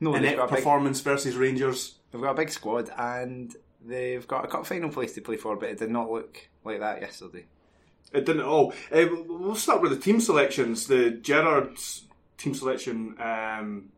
[0.00, 1.98] No, inept a big, performance versus Rangers.
[2.10, 3.54] they've got a big squad and
[3.84, 6.80] they've got a cup final place to play for, but it did not look like
[6.80, 7.46] that yesterday.
[8.12, 8.72] It didn't at all.
[8.92, 10.86] Uh, we'll start with the team selections.
[10.86, 12.04] The Gerrard's
[12.38, 13.16] team selection.
[13.20, 13.88] Um,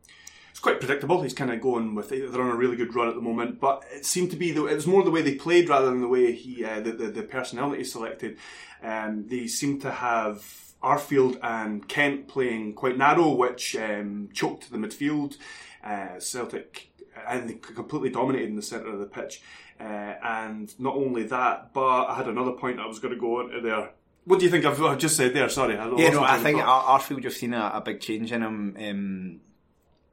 [0.59, 1.21] it's quite predictable.
[1.21, 2.29] He's kind of going with it.
[2.33, 4.65] they're on a really good run at the moment, but it seemed to be the,
[4.65, 7.07] it was more the way they played rather than the way he uh, the, the
[7.07, 8.37] the personnel that he selected.
[8.83, 10.43] Um, they seemed to have
[10.83, 15.37] Arfield and Kent playing quite narrow, which um, choked the midfield.
[15.81, 16.91] Uh, Celtic
[17.25, 19.41] and they completely dominated in the centre of the pitch.
[19.79, 19.83] Uh,
[20.21, 23.61] and not only that, but I had another point I was going to go into
[23.61, 23.91] there.
[24.25, 25.47] What do you think I've, I've just said there?
[25.47, 25.77] Sorry.
[25.77, 29.39] I Yeah, no, I think Arfield, you've seen a, a big change in him um,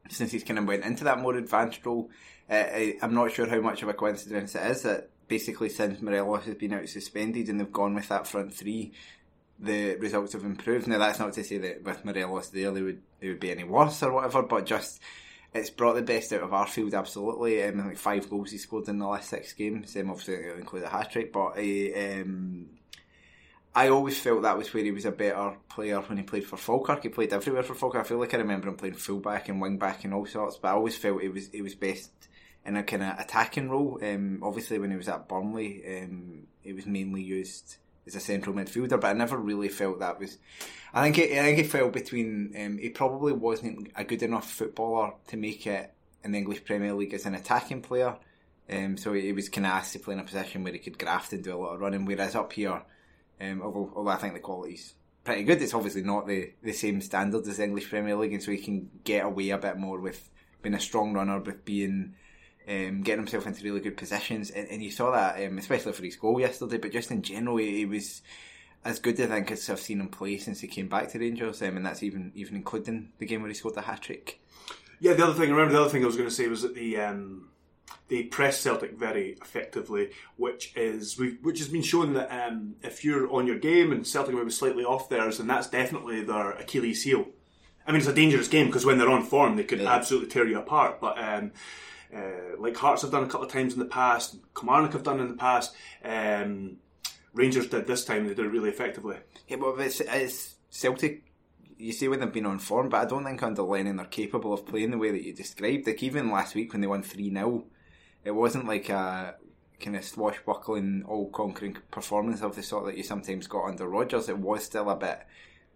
[0.09, 2.11] since he's kind of went into that more advanced role.
[2.49, 6.01] Uh, I, I'm not sure how much of a coincidence it is that basically since
[6.01, 8.93] Morelos has been out suspended and they've gone with that front three,
[9.59, 10.87] the results have improved.
[10.87, 13.65] Now that's not to say that with Morelos there they would it would be any
[13.65, 15.01] worse or whatever, but just
[15.55, 17.61] it's brought the best out of Arfield absolutely.
[17.63, 19.97] Think five goals he scored in the last six games.
[19.97, 22.69] Um, obviously include a hat trick, but he, um,
[23.77, 26.57] I always felt that was where he was a better player when he played for
[26.57, 27.03] Falkirk.
[27.03, 28.01] He played everywhere for Falkirk.
[28.01, 30.69] I feel like I remember him playing fullback and wing back and all sorts, but
[30.69, 32.11] I always felt he was he was best
[32.65, 34.01] in a kind of attacking role.
[34.03, 37.77] Um, obviously, when he was at Burnley, um, he was mainly used
[38.07, 40.39] as a central midfielder, but I never really felt that was.
[40.95, 42.55] I think it, I think he fell between.
[42.59, 45.93] Um, he probably wasn't a good enough footballer to make it
[46.25, 48.17] in the English Premier League as an attacking player.
[48.71, 50.99] Um, so he was kind of asked to play in a position where he could
[50.99, 52.07] graft and do a lot of running.
[52.07, 52.81] Whereas up here,
[53.41, 57.01] um, although, although I think the quality's pretty good, it's obviously not the, the same
[57.01, 60.01] standard as the English Premier League, and so he can get away a bit more
[60.01, 60.31] with
[60.63, 62.15] being a strong runner, with being
[62.69, 64.51] um, getting himself into really good positions.
[64.51, 67.59] And, and you saw that, um, especially for his goal yesterday, but just in general,
[67.59, 68.23] he, he was
[68.85, 71.61] as good, I think, as I've seen him play since he came back to Rangers,
[71.63, 74.41] um, and that's even even including the game where he scored the hat trick.
[75.01, 76.63] Yeah, the other thing, I remember the other thing I was going to say was
[76.63, 77.51] that the um,
[78.09, 83.31] they press Celtic very effectively, which is which has been shown that um, if you're
[83.33, 87.03] on your game and Celtic are maybe slightly off theirs, then that's definitely their Achilles
[87.03, 87.27] heel.
[87.87, 89.93] I mean, it's a dangerous game because when they're on form, they could Yeah.
[89.95, 91.01] absolutely tear you apart.
[91.01, 91.53] But um,
[92.15, 95.21] uh, like Hearts have done a couple of times in the past, Kilmarnock have done
[95.21, 95.75] in the past,
[96.05, 96.79] um,
[97.33, 98.27] Rangers did this time.
[98.27, 99.17] They did it really effectively.
[99.47, 101.25] Yeah, but it's, it's Celtic.
[101.77, 104.53] you say when they've been on form, but I don't think under Lennon they're capable
[104.53, 105.87] of playing the way that you described.
[105.87, 107.67] Like even last week when they won three 0
[108.27, 109.37] it wasn't like a
[109.79, 114.29] kind of swashbuckling, all conquering performance of the sort that you sometimes got under Rodgers.
[114.29, 115.21] It was still a bit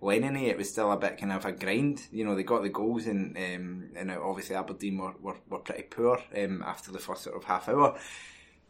[0.00, 2.02] lennon It was still a bit kind of a grind.
[2.10, 5.84] You know, they got the goals and um, and obviously Aberdeen were, were, were pretty
[5.84, 7.98] poor um, after the first sort of half hour.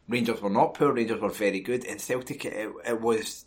[0.09, 0.93] Rangers were not poor.
[0.93, 1.87] Rangers were very good.
[1.87, 3.47] And Celtic, it, it was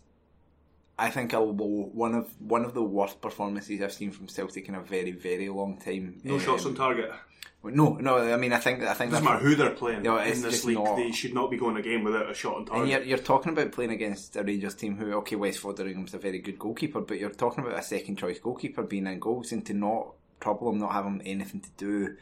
[0.97, 4.75] I think a one of one of the worst performances I've seen from Celtic in
[4.75, 6.21] a very very long time.
[6.23, 7.11] No um, shots on target.
[7.63, 8.17] No, no.
[8.17, 10.65] I mean, I think I think doesn't matter who they're playing you know, in this
[10.65, 10.77] league.
[10.77, 12.83] Not, they should not be going a game without a shot on target.
[12.83, 16.17] And you're, you're talking about playing against a Rangers team who, okay, Wes Foderingham's a
[16.17, 19.65] very good goalkeeper, but you're talking about a second choice goalkeeper being in goals and
[19.65, 22.17] to not trouble him, not have him anything to do.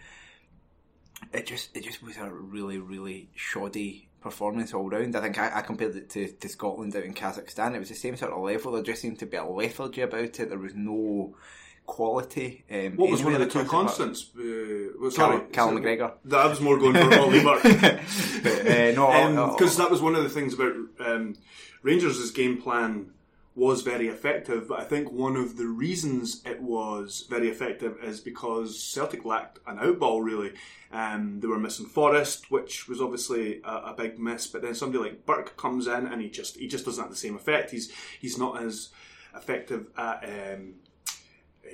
[1.33, 5.15] It just it just was a really really shoddy performance all round.
[5.15, 7.75] I think I, I, compared it to, to Scotland out in Kazakhstan.
[7.75, 8.71] It was the same sort of level.
[8.71, 10.49] There just seemed to be a lethargy about it.
[10.49, 11.35] There was no
[11.85, 12.63] quality.
[12.71, 14.29] Um, what was one of the two constants?
[14.35, 16.13] Uh, sorry, Callum McGregor.
[16.25, 17.65] That was more going for Ollie Burke.
[17.65, 21.35] uh, no, because um, that was one of the things about um,
[21.83, 23.11] Rangers' game plan
[23.55, 24.67] was very effective.
[24.67, 29.59] But I think one of the reasons it was very effective is because Celtic lacked
[29.67, 30.23] an outball.
[30.23, 30.53] Really,
[30.91, 34.47] um, they were missing Forrest, which was obviously a, a, big miss.
[34.47, 37.17] But then somebody like Burke comes in and he just he just doesn't have the
[37.17, 37.71] same effect.
[37.71, 38.89] He's he's not as
[39.35, 40.75] effective at um,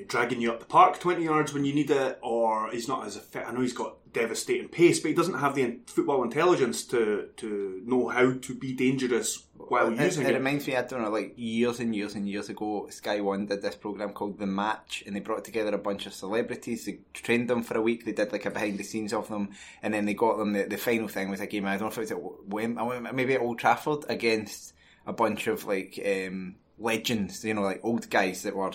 [0.08, 3.16] dragging you up the park 20 yards when you need it, or he's not as
[3.16, 3.50] effective.
[3.50, 7.82] I know he's got devastating pace, but he doesn't have the football intelligence to to
[7.86, 10.32] know how to be dangerous while it, using it.
[10.32, 13.46] It reminds me, I don't know, like years and years and years ago, Sky One
[13.46, 16.86] did this program called The Match, and they brought together a bunch of celebrities.
[16.86, 18.06] They trained them for a week.
[18.06, 19.50] They did like a behind the scenes of them,
[19.82, 20.54] and then they got them.
[20.54, 21.66] The, the final thing was a game.
[21.66, 24.74] I don't know if it was at Wem- maybe at Old Trafford against
[25.06, 28.72] a bunch of like um, legends, you know, like old guys that were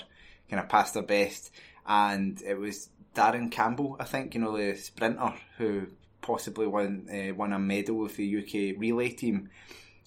[0.53, 1.51] kind of past their best.
[1.87, 5.87] And it was Darren Campbell, I think, you know, the sprinter who
[6.21, 9.49] possibly won uh, won a medal with the UK relay team,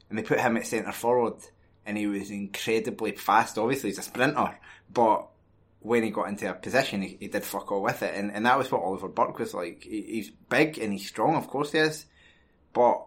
[0.09, 1.41] and they put him at centre forward,
[1.85, 3.57] and he was incredibly fast.
[3.57, 4.55] Obviously, he's a sprinter,
[4.93, 5.27] but
[5.79, 8.45] when he got into a position, he, he did fuck all with it, and, and
[8.45, 9.83] that was what Oliver Burke was like.
[9.83, 12.05] He, he's big and he's strong, of course he is,
[12.71, 13.03] but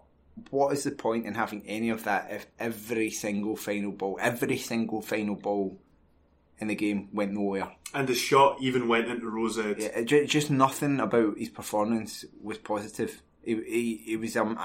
[0.51, 4.59] what is the point in having any of that if every single final ball, every
[4.59, 5.81] single final ball
[6.61, 7.71] in the game went nowhere.
[7.95, 10.11] And the shot even went into Rosehead.
[10.11, 13.23] Yeah, just nothing about his performance was positive.
[13.43, 14.59] He, he, he was um,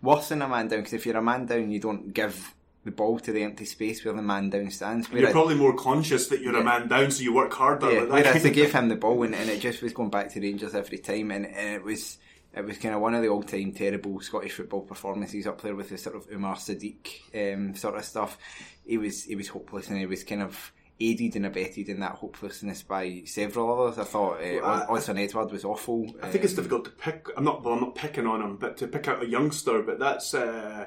[0.00, 2.54] worse than a man down because if you're a man down, you don't give
[2.84, 5.10] the ball to the empty space where the man down stands.
[5.10, 7.92] Whereas, you're probably more conscious that you're yeah, a man down, so you work harder.
[7.92, 10.40] Yeah, whereas they gave him the ball and, and, it just was going back to
[10.40, 12.18] Rangers every time, and, and it was
[12.54, 15.74] it was kind of one of the all time terrible Scottish football performances up there
[15.74, 18.38] with the sort of Umar Sadiq um, sort of stuff.
[18.84, 22.16] He was he was hopeless and he was kind of aided and abetted in that
[22.16, 23.98] hopelessness by several others.
[23.98, 26.06] I thought uh, well, Edouard was awful.
[26.22, 27.26] I think um, it's difficult to pick.
[27.36, 27.64] I'm not.
[27.64, 29.82] Well, I'm not picking on him, but to pick out a youngster.
[29.82, 30.86] But that's uh,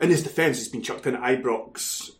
[0.00, 0.58] in his defence.
[0.58, 2.10] He's been chucked in at Ibrox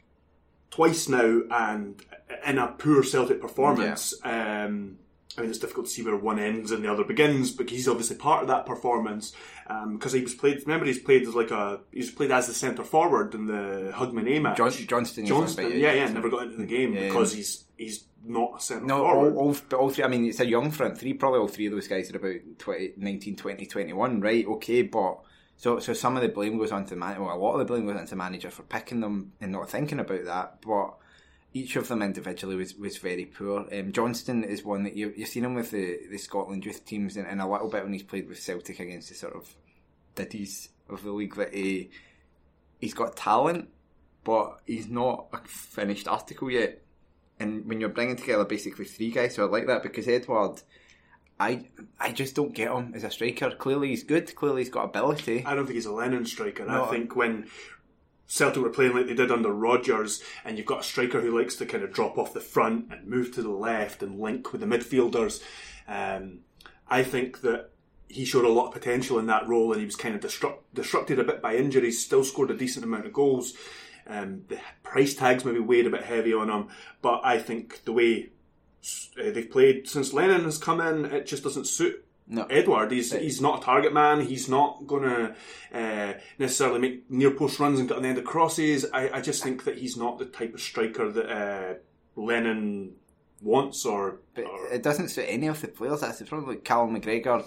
[0.70, 2.02] twice now, and
[2.46, 4.14] in a poor Celtic performance.
[4.24, 4.64] Yeah.
[4.64, 4.98] Um,
[5.36, 7.88] I mean, it's difficult to see where one ends and the other begins, but he's
[7.88, 9.32] obviously part of that performance
[9.66, 10.60] because um, he was played.
[10.60, 14.30] Remember, he's played as like a he's played as the centre forward in the Hugman
[14.30, 14.56] A match.
[14.56, 18.58] John, Johnston, Johnston, yeah, yeah, never got into the game yeah, because he's he's not
[18.58, 19.34] a centre no, forward.
[19.34, 20.04] All, all, all, three.
[20.04, 21.14] I mean, it's a young front three.
[21.14, 24.46] Probably all three of those guys are about 20, 19, 20, 21, right?
[24.46, 25.20] Okay, but.
[25.56, 27.20] So, so some of the blame goes on to man.
[27.20, 29.70] Well, a lot of the blame goes on to manager for picking them and not
[29.70, 30.60] thinking about that.
[30.62, 30.96] But
[31.54, 33.66] each of them individually was, was very poor.
[33.72, 37.16] Um, Johnston is one that you, you've seen him with the, the Scotland youth teams
[37.16, 39.54] and, and, a little bit when he's played with Celtic against the sort of
[40.16, 41.90] ditties of the league that he,
[42.80, 43.68] he's got talent,
[44.24, 46.82] but he's not a finished article yet.
[47.38, 50.60] And when you're bringing together basically three guys who are like that, because Edouard,
[51.38, 51.68] I
[51.98, 53.50] I just don't get him as a striker.
[53.50, 54.32] Clearly he's good.
[54.36, 55.44] Clearly he's got ability.
[55.44, 56.64] I don't think he's a Lennon striker.
[56.64, 57.48] No, I think when
[58.26, 61.56] Celtic were playing like they did under Rodgers, and you've got a striker who likes
[61.56, 64.60] to kind of drop off the front and move to the left and link with
[64.60, 65.42] the midfielders.
[65.86, 66.40] Um,
[66.88, 67.70] I think that
[68.08, 70.74] he showed a lot of potential in that role, and he was kind of disrupt,
[70.74, 72.04] disrupted a bit by injuries.
[72.04, 73.54] Still scored a decent amount of goals.
[74.06, 76.68] Um, the price tags maybe weighed a bit heavy on him,
[77.00, 78.30] but I think the way
[79.18, 82.44] uh, they've played since Lennon has come in, it just doesn't suit no.
[82.44, 84.20] Edouard, he's he's not a target man.
[84.22, 85.34] He's not going to
[85.78, 88.86] uh, necessarily make near post runs and get on the end of crosses.
[88.92, 91.74] I, I just think that he's not the type of striker that uh,
[92.16, 92.94] Lennon
[93.42, 93.84] wants.
[93.84, 96.00] Or, but or, it doesn't suit any of the players.
[96.00, 96.48] That's the problem.
[96.48, 97.44] Like Callum McGregor,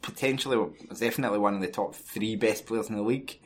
[0.00, 3.38] potentially, is definitely one of the top three best players in the league.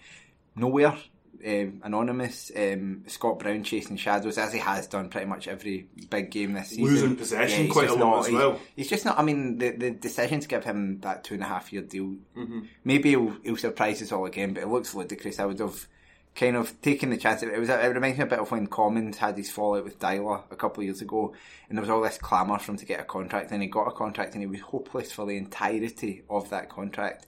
[0.55, 0.97] Nowhere
[1.47, 2.51] um, anonymous.
[2.57, 6.69] Um, Scott Brown chasing shadows as he has done pretty much every big game this
[6.71, 6.85] season.
[6.85, 8.61] Losing possession he's quite just a lot not- as well.
[8.77, 9.19] He's just not.
[9.19, 12.17] I mean, the the decision to give him that two and a half year deal,
[12.37, 12.61] Mm-hmm.
[12.85, 14.55] maybe he'll, he'll surprise us all again.
[14.55, 15.39] But it looks ludicrous.
[15.39, 15.87] I would have
[16.35, 17.43] kind of taken the chance.
[17.43, 17.69] It was.
[17.69, 20.81] It reminds me a bit of when Commons had his fallout with Deila a couple
[20.81, 21.33] of years ago,
[21.69, 23.87] and there was all this clamour for him to get a contract, and he got
[23.87, 27.27] a contract, and he was hopeless for the entirety of that contract.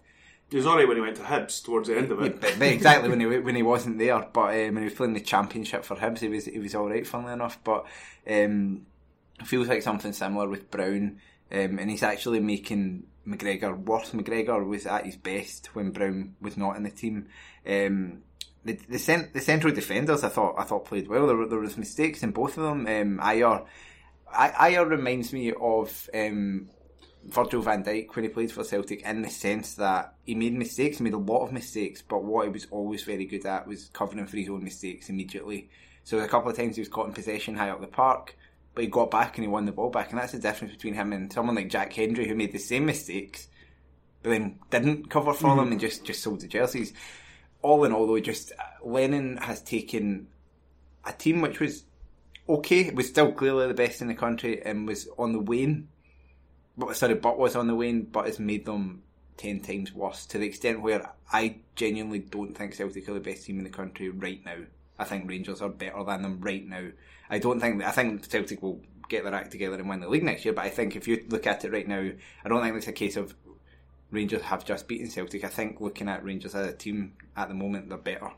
[0.51, 2.41] He was alright when he went to Hibs towards the end of Yeah, it.
[2.41, 5.21] but exactly when he when he wasn't there, but um, when he was playing the
[5.21, 7.59] championship for Hibs, he was he was all right, funnily enough.
[7.65, 7.85] But
[8.31, 8.87] um,
[9.45, 14.11] feels like something similar with Brown, um, and he's actually making McGregor worse.
[14.11, 17.27] McGregor was at his best when Brown was not in the team.
[17.67, 18.23] Um,
[18.65, 21.27] the the, cent- the central defenders, I thought I thought played well.
[21.27, 22.87] There, were- there was mistakes in both of them.
[22.87, 23.65] Um, Ajer,
[24.33, 26.09] I- Ajer reminds me of.
[26.15, 26.71] Um,
[27.29, 30.99] Virgil van Dijk when he played for Celtic in the sense that he made mistakes,
[30.99, 33.91] he made a lot of mistakes, but what he was always very good at was
[33.93, 35.69] covering for his own mistakes immediately.
[36.05, 38.37] So a couple of times he was caught in possession high up the park,
[38.75, 40.95] but he got back and he won the ball back, and that's the difference between
[40.95, 43.49] him and someone like Jack Hendry who made the same mistakes,
[44.23, 46.93] but then didn't cover for them and just just sold the jerseys.
[47.63, 50.29] All in all, though, just uh, Lennon has taken
[51.05, 51.85] a team which was
[52.49, 55.89] okay, was still clearly the best in the country, and was on the wane
[56.93, 59.03] sorry, but was on the wane, but has made them
[59.37, 63.45] ten times worse to the extent where I genuinely don't think Celtic are the best
[63.45, 64.59] team in the country right now.
[64.99, 66.89] I think Rangers are better than them right now.
[67.29, 70.25] I don't think I think Celtic will get their act together and win the league
[70.25, 70.55] next year.
[70.55, 72.11] But I think if you look at it right now,
[72.45, 73.35] I don't think it's a case of
[74.11, 75.45] Rangers have just beaten Celtic.
[75.45, 78.31] I think looking at Rangers as a team at the moment, they're better.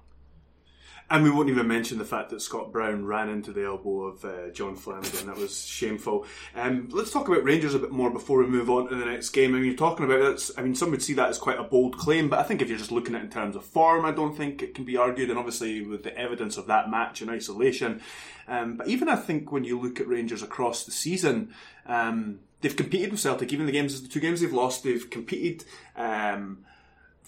[1.10, 4.24] And we won't even mention the fact that Scott Brown ran into the elbow of
[4.26, 5.26] uh, John Flanagan.
[5.26, 6.26] That was shameful.
[6.54, 9.30] Um, let's talk about Rangers a bit more before we move on to the next
[9.30, 9.54] game.
[9.54, 10.50] I mean, you're talking about it.
[10.58, 12.68] I mean, some would see that as quite a bold claim, but I think if
[12.68, 14.98] you're just looking at it in terms of form, I don't think it can be
[14.98, 15.30] argued.
[15.30, 18.02] And obviously, with the evidence of that match in isolation,
[18.46, 21.54] um, but even I think when you look at Rangers across the season,
[21.86, 23.50] um, they've competed with Celtic.
[23.50, 25.64] Even the games, the two games they've lost, they've competed.
[25.96, 26.66] Um,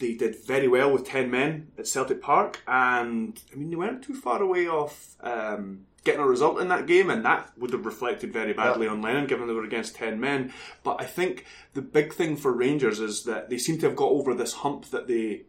[0.01, 4.03] they did very well with 10 men at Celtic Park, and I mean, they weren't
[4.03, 7.85] too far away off um, getting a result in that game, and that would have
[7.87, 10.53] reflected very badly on Lennon given they were against 10 men.
[10.83, 14.09] But I think the big thing for Rangers is that they seem to have got
[14.11, 15.43] over this hump that they.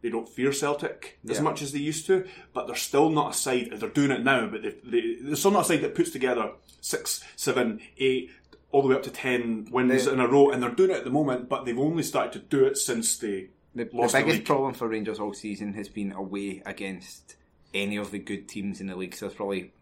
[0.00, 3.36] They don't fear Celtic as much as they used to, but they're still not a
[3.36, 3.70] side.
[3.74, 6.52] They're doing it now, but they, they, they're still not a side that puts together
[6.80, 8.30] six, seven, eight,
[8.70, 10.98] all the way up to ten wins They- in a row, and they're doing it
[10.98, 11.48] at the moment.
[11.48, 14.74] But they've only started to do it since they The, the lost the biggest problem
[14.74, 17.36] for Rangers all season has been away against
[17.74, 19.14] any of the good teams in the league.
[19.14, 19.72] So there's probably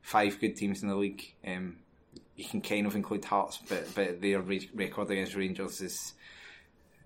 [0.00, 1.34] five good teams in the league.
[1.46, 1.76] Um,
[2.36, 6.14] you can kind of include Hearts, but but their re- record against Rangers is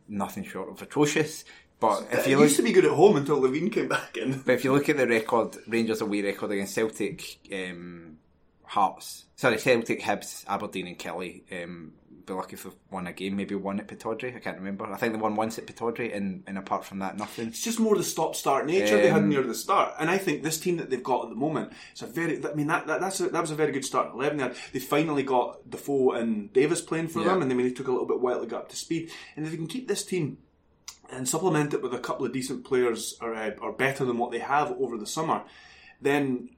[0.09, 1.45] nothing short of atrocious.
[1.79, 4.43] But if you look, used to be good at home until Levein came back in.
[4.45, 8.19] but if you look at the record, Rangers away record against Celtic, um,
[8.65, 11.43] Hearts, sorry, Celtic, Hibs, Aberdeen, and Killie.
[11.65, 11.95] Um,
[12.31, 14.35] be lucky if they've won a game, maybe one at Pittodrie.
[14.35, 14.87] I can't remember.
[14.87, 17.49] I think they won once at Pittodrie, and, and apart from that, nothing.
[17.49, 20.43] It's just more the stop-start nature they had Um, near the start, and I think
[20.43, 22.45] this team that they've got at the moment, it's a very.
[22.45, 24.15] I mean, that, that that's a, that was a very good start.
[24.15, 27.27] Eleven, they, had, they finally got Defoe and Davis playing for Yeah.
[27.29, 29.11] them, and they they took a little bit while to get up to speed.
[29.37, 30.39] And if they can keep this team
[31.13, 34.31] and supplement it with a couple of decent players, or uh, or better than what
[34.31, 35.43] they have over the summer,
[36.01, 36.51] then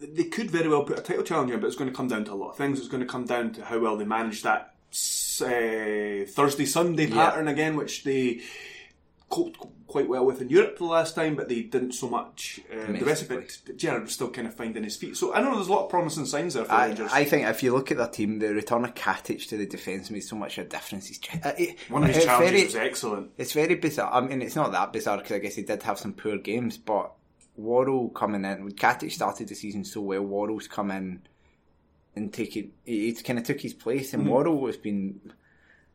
[0.00, 1.60] they could very well put a title challenge in.
[1.60, 2.78] But it's going to come down to a lot of things.
[2.78, 4.74] It's going to come down to how well they manage that
[5.42, 7.14] uh, Thursday Sunday Yeah.
[7.14, 8.40] pattern again, which they
[9.28, 12.60] coped quite well with in Europe the last time, but they didn't so much.
[12.72, 15.16] Uh, the rest of it, Gerrard was still kind of finding his feet.
[15.16, 17.10] So I know there's a lot of promising signs there for I, Rangers.
[17.12, 20.10] I think if you look at their team, the return of Katic to the defence
[20.10, 21.10] made so much of a difference.
[21.44, 23.30] Uh, it- One of his it's challenges very- was excellent.
[23.36, 24.12] It's very bizarre.
[24.12, 26.78] I mean, it's not that bizarre because I guess he did have some poor games,
[26.78, 27.12] but
[27.56, 31.22] Worrall coming in, Katic started the season so well, Worrall's come in
[32.16, 34.32] and taken, he, he kind of took his place, and mm-hmm.
[34.32, 35.20] Worrall has been.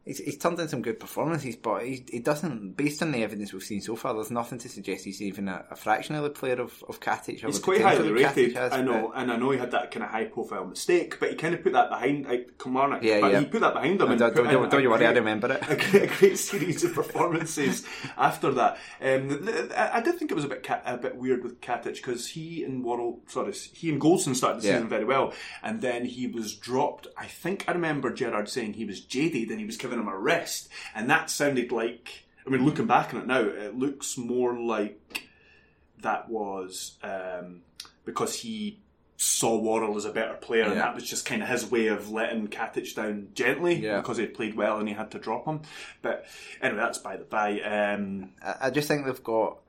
[0.04, 2.76] He's, he's turned in some good performances, but he, he doesn't.
[2.76, 5.64] Based on the evidence we've seen so far, there's nothing to suggest he's even a,
[5.70, 7.46] a fraction of the player of, of Katic.
[7.46, 10.10] He's quite highly rated, has, I know, and I know he had that kind of
[10.10, 13.04] high-profile mistake, but he kind of put that behind like, Kilmarnock.
[13.04, 13.40] Yeah, but yeah.
[13.42, 14.08] he put that behind him.
[14.08, 15.62] No, and don't- put don't- don't you worry, I remember it.
[15.70, 17.86] A great, a great series of performances
[18.18, 18.78] after that.
[19.02, 22.64] Um, I did think it was a bit a bit weird with Katic because he
[22.64, 24.74] and Worrall, sorry, he and Goldson started the Yeah.
[24.76, 27.08] season very well, and then he was dropped.
[27.18, 30.18] I think I remember Gerrard saying he was jaded and he was giving him a
[30.18, 32.26] rest, and that sounded like.
[32.46, 35.28] I mean, looking back on it now, it looks more like
[36.02, 37.62] that was um,
[38.04, 38.80] because he
[39.16, 42.10] saw Worrall as a better player, and that was just kind of his way of
[42.10, 43.98] letting Katic down gently Yeah.
[43.98, 45.62] because he played well and he had to drop him.
[46.02, 46.26] But
[46.60, 47.60] anyway, that's by the by.
[47.62, 49.60] Um, I I just think they've got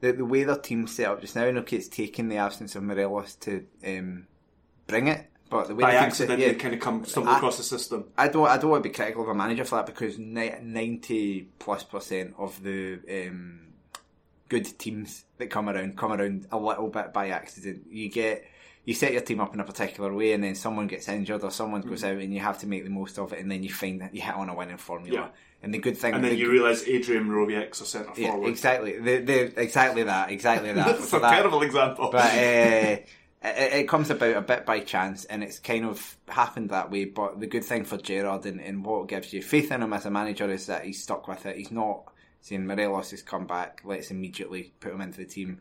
[0.00, 2.76] the, the way their team's set up just now, and okay, it's taken the absence
[2.76, 4.26] of Morelos to um,
[4.86, 7.04] bring it, but the way By the team's set- accident, yeah, they kind of come
[7.04, 8.04] stumble across the system.
[8.16, 8.46] I don't.
[8.48, 12.34] I don't want to be critical of a manager for that because ninety plus percent
[12.38, 13.60] of the um,
[14.48, 17.82] good teams that come around come around a little bit by accident.
[17.90, 18.44] You get
[18.84, 21.50] you set your team up in a particular way, and then someone gets injured or
[21.50, 22.16] someone goes Mm-hmm.
[22.18, 24.14] out, and you have to make the most of it, and then you find that
[24.14, 25.14] you hit on a winning formula.
[25.20, 25.28] Yeah.
[25.60, 28.48] And the good thing, And then the you realise Adrian Moroviek's a centre yeah, forward.
[28.48, 30.86] exactly, the, the, exactly that, exactly that.
[30.98, 32.10] That's a that- terrible example.
[32.12, 32.96] but uh,
[33.42, 37.04] it, it comes about a bit by chance, and it's kind of happened that way.
[37.04, 40.06] But the good thing for Gerrard and, and what gives you faith in him as
[40.06, 41.56] a manager is that he's stuck with it.
[41.56, 45.60] He's not saying Morelos has come back, let's immediately put him into the team.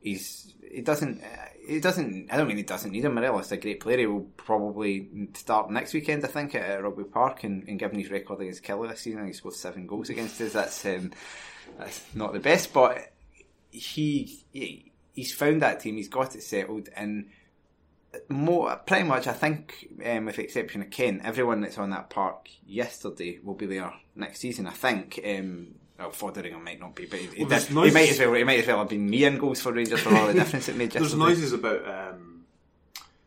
[0.00, 1.22] He's he doesn't
[1.66, 3.14] he doesn't I don't mean he doesn't need him.
[3.14, 3.98] Morelos is a great player.
[3.98, 7.44] He will probably start next weekend, I think, at Rugby Park.
[7.44, 10.52] And, and given his record against Killie this season, he scored seven goals against us.
[10.52, 11.12] That's um,
[11.78, 13.12] that's not the best, but
[13.70, 15.96] he, he he's found that team.
[15.96, 17.30] He's got it settled, and
[18.28, 19.26] more pretty much.
[19.26, 23.54] I think, um, with the exception of Ken, everyone that's on that park yesterday will
[23.54, 24.66] be there next season.
[24.66, 25.18] I think.
[25.24, 28.34] Um, well, Foderingham might not be, but he, Well, did- he might as well.
[28.34, 30.68] He might as well have been me in goals for Rangers for all the difference
[30.68, 30.90] it made.
[30.90, 32.44] There's noises about um,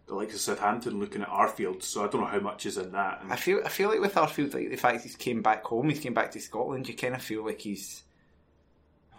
[0.05, 2.91] the likes of Southampton looking at Arfield, so I don't know how much is in
[2.91, 3.21] that.
[3.21, 5.89] And I feel I feel like with Arfield, like the fact he's came back home,
[5.89, 6.87] he's came back to Scotland.
[6.89, 8.03] You kind of feel like he's.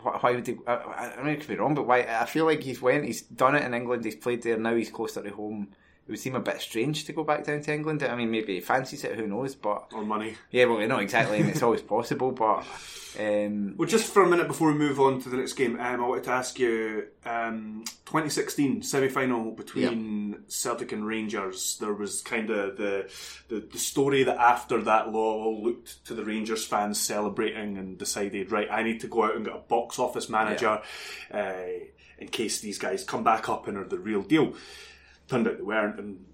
[0.02, 0.56] Why, would he?
[0.66, 2.00] I, I I mean, it could be wrong, but why?
[2.02, 4.56] I feel like he's went, he's done it in England, he's played there.
[4.56, 5.68] Now he's closer to home.
[6.08, 8.02] It would seem a bit strange to go back down to England.
[8.02, 9.14] I mean, maybe he fancies it.
[9.16, 9.54] Who knows?
[9.54, 10.36] But or money.
[10.50, 12.32] yeah, well, not exactly, and it's always possible.
[12.32, 12.64] But
[13.20, 16.02] um, Well, just for a minute before we move on to the next game, um,
[16.02, 21.76] I wanted to ask you: um, 2016 semi-final between Celtic and Rangers.
[21.78, 23.12] There was kind of the,
[23.48, 28.50] the the story that after that, Law looked to the Rangers fans celebrating and decided,
[28.50, 30.80] right, I need to go out and get a box office manager
[31.30, 31.52] uh,
[32.18, 34.54] in case these guys come back up and are the real deal.
[35.28, 36.24] Turned out they weren't, and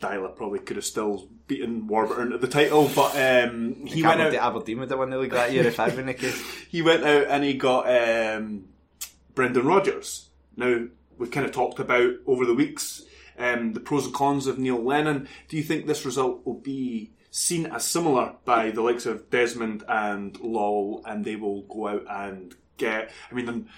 [0.00, 4.34] Deila probably could have still beaten Warburton at the title, but um, he went out
[4.34, 6.42] Aberdeen would have won the league that year if had been the case.
[6.68, 8.64] he went out and he got um,
[9.34, 10.28] Brendan Rodgers.
[10.56, 10.86] Now
[11.18, 13.02] we've kind of talked about over the weeks
[13.38, 15.28] um, the pros and cons of Neil Lennon.
[15.48, 19.84] Do you think this result will be seen as similar by the likes of Desmond
[19.88, 23.10] and Lawwell, and they will go out and get?
[23.30, 23.68] I mean.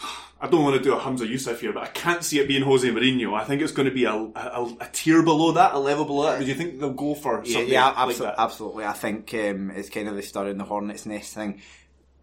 [0.40, 2.62] I don't want to do a Humza Yousaf here, but I can't see it being
[2.62, 3.34] Jose Mourinho.
[3.34, 6.30] I think it's going to be a, a, a tier below that, a level below
[6.30, 6.38] that.
[6.38, 8.34] Do you think they'll go for Yeah, something yeah, like absolutely, that?
[8.40, 8.84] absolutely.
[8.84, 11.60] I think um, it's kind of the stir in the hornet's nest thing.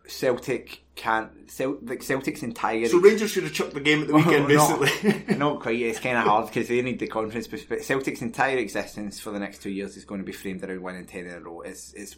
[0.08, 1.32] Celtic can't.
[1.90, 2.88] Like Celtic's entire.
[2.88, 5.36] So Rangers should have chucked the game at the weekend, Not- basically.
[5.38, 5.80] Not quite.
[5.82, 7.48] It's kind of hard because they need the confidence.
[7.48, 10.64] But but Celtic's entire existence for the next two years is going to be framed
[10.64, 11.62] around winning ten in a row.
[11.62, 12.16] It's, it's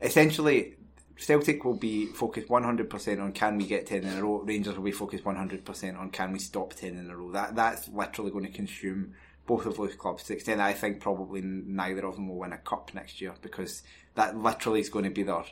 [0.00, 0.76] essentially
[1.20, 4.42] Celtic will be focused one hundred percent on can we get ten in a row.
[4.42, 7.30] Rangers will be focused one hundred percent on can we stop ten in a row.
[7.30, 9.14] That that's literally going to consume
[9.46, 12.52] both of those clubs to the extent I think probably neither of them will win
[12.52, 13.82] a cup next year because
[14.14, 15.44] that literally is going to be their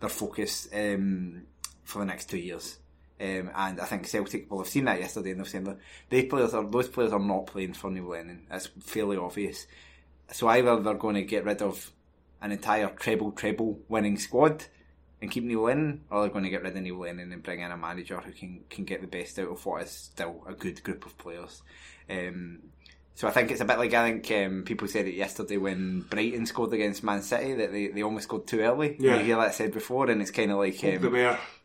[0.00, 1.42] their focus um,
[1.84, 2.78] for the next two years.
[3.18, 5.78] Um, and I think Celtic will have seen that yesterday, and they've seen
[6.10, 8.46] they players are those players are not playing for Neil Lennon.
[8.50, 9.66] That's fairly obvious.
[10.30, 11.90] So either they're going to get rid of
[12.42, 14.66] an entire treble treble winning squad
[15.22, 17.60] and keep Neil Lennon, or they're going to get rid of Neil Lennon and bring
[17.60, 20.52] in a manager who can can get the best out of what is still a
[20.52, 21.62] good group of players.
[22.10, 22.60] Um,
[23.14, 26.02] so I think it's a bit like I think um, people said it yesterday when
[26.02, 28.94] Brighton scored against Man City that they, they almost scored too early.
[28.98, 29.16] Yeah.
[29.16, 31.14] You hear that said before, and it's kind of like um,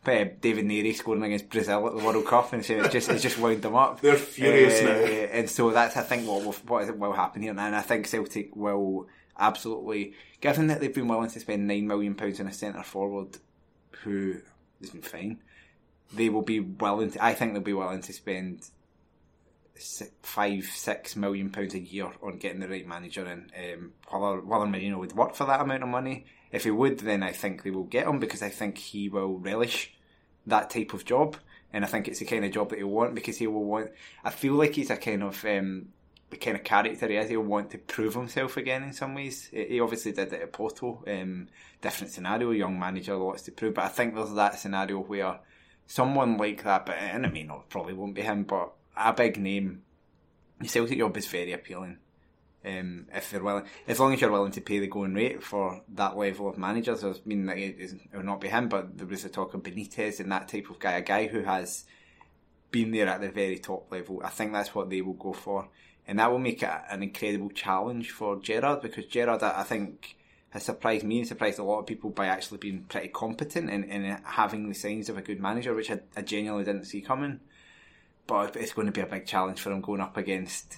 [0.05, 3.21] uh, David Narey scoring against Brazil at the World Cup, and so it's just it's
[3.21, 3.99] just wound them up.
[3.99, 4.91] They're furious Uh, now.
[5.37, 8.07] and so that's I think what will, what is- will happen here, and I think
[8.07, 12.53] Celtic will absolutely, given that they've been willing to spend nine million pounds on a
[12.53, 13.37] centre forward
[14.03, 14.37] who
[14.79, 15.41] has been fine,
[16.13, 17.11] they will be willing.
[17.11, 18.69] To, I think they'll be willing to spend
[19.75, 23.51] si- five, six million pounds a year on getting the right manager in.
[23.57, 27.23] Um, whether whether Mourinho would work for that amount of money, if he would, then
[27.23, 29.93] I think they will get him because I think he will relish
[30.47, 31.37] that type of job,
[31.71, 33.91] and I think it's the kind of job that he'll want because he will want.
[34.23, 35.89] I feel like he's a kind of um,
[36.31, 37.29] the kind of character he is.
[37.29, 39.49] He'll want to prove himself again in some ways.
[39.51, 41.03] He obviously did it at Porto.
[41.07, 41.47] Um,
[41.81, 45.39] different scenario, young manager lots to prove, but I think there's that scenario where
[45.85, 49.83] someone like that, but and I mean, probably won't be him, but a big name.
[50.59, 51.97] The Celtic job is very appealing.
[52.63, 55.81] Um, if they're willing, as long as you're willing to pay the going rate for
[55.95, 59.29] that level of managers, I mean, it will not be him, but there was a
[59.29, 61.85] talk of Benitez and that type of guy, a guy who has
[62.69, 64.21] been there at the very top level.
[64.23, 65.69] I think that's what they will go for,
[66.07, 70.17] and that will make it an incredible challenge for Gerrard because Gerrard, I think,
[70.49, 73.85] has surprised me and surprised a lot of people by actually being pretty competent and,
[73.85, 77.39] and having the signs of a good manager, which I, I genuinely didn't see coming.
[78.27, 80.77] But it's going to be a big challenge for him going up against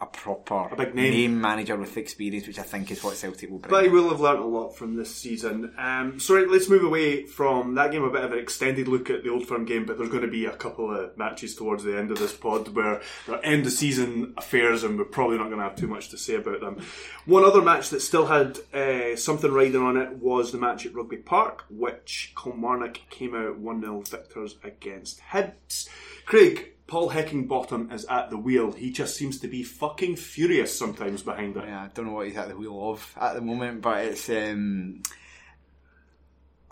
[0.00, 1.40] a proper A big name.
[1.40, 3.70] manager with experience, which I think is what Celtic will bring.
[3.70, 5.74] But he will have learnt a lot from this season.
[5.76, 8.02] Um, so right, let's move away from that game.
[8.04, 10.28] A bit of an extended look at the Old Firm game, but there's going to
[10.28, 13.72] be a couple of matches towards the end of this pod where they're end of
[13.72, 16.82] season affairs, and we're probably not going to have too much to say about them.
[17.26, 20.94] One other match that still had uh, something riding on it was the match at
[20.94, 25.88] Rugby Park, which Kilmarnock came out one 0 victors against Hibs.
[26.24, 26.72] Craig.
[26.90, 28.72] Paul Heckingbottom is at the wheel.
[28.72, 31.64] He just seems to be fucking furious sometimes behind it.
[31.64, 34.28] Yeah, I don't know what he's at the wheel of at the moment, but it's
[34.28, 35.00] um,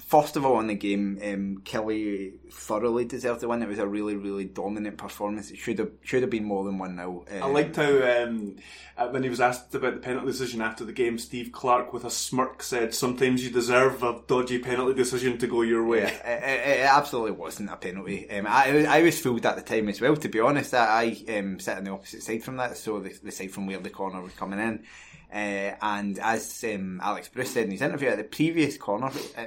[0.08, 3.62] first of all in the game, um, Killie thoroughly deserved the win.
[3.62, 5.50] It was a really, really dominant performance.
[5.50, 8.56] It should have should have been more than one 0 I liked how um,
[8.96, 12.04] uh, when he was asked about the penalty decision after the game, Steve Clarke with
[12.04, 16.22] a smirk said, "Sometimes you deserve a dodgy penalty decision to go your way." It,
[16.24, 18.30] it, it absolutely wasn't a penalty.
[18.30, 20.16] Um, I, I was fooled at the time as well.
[20.16, 23.14] To be honest, I, I um, sat on the opposite side from that, so the,
[23.22, 24.84] the side from where the corner was coming in.
[25.30, 29.44] Uh, and as um, Alex Bruce said in his interview, at the previous corner, uh,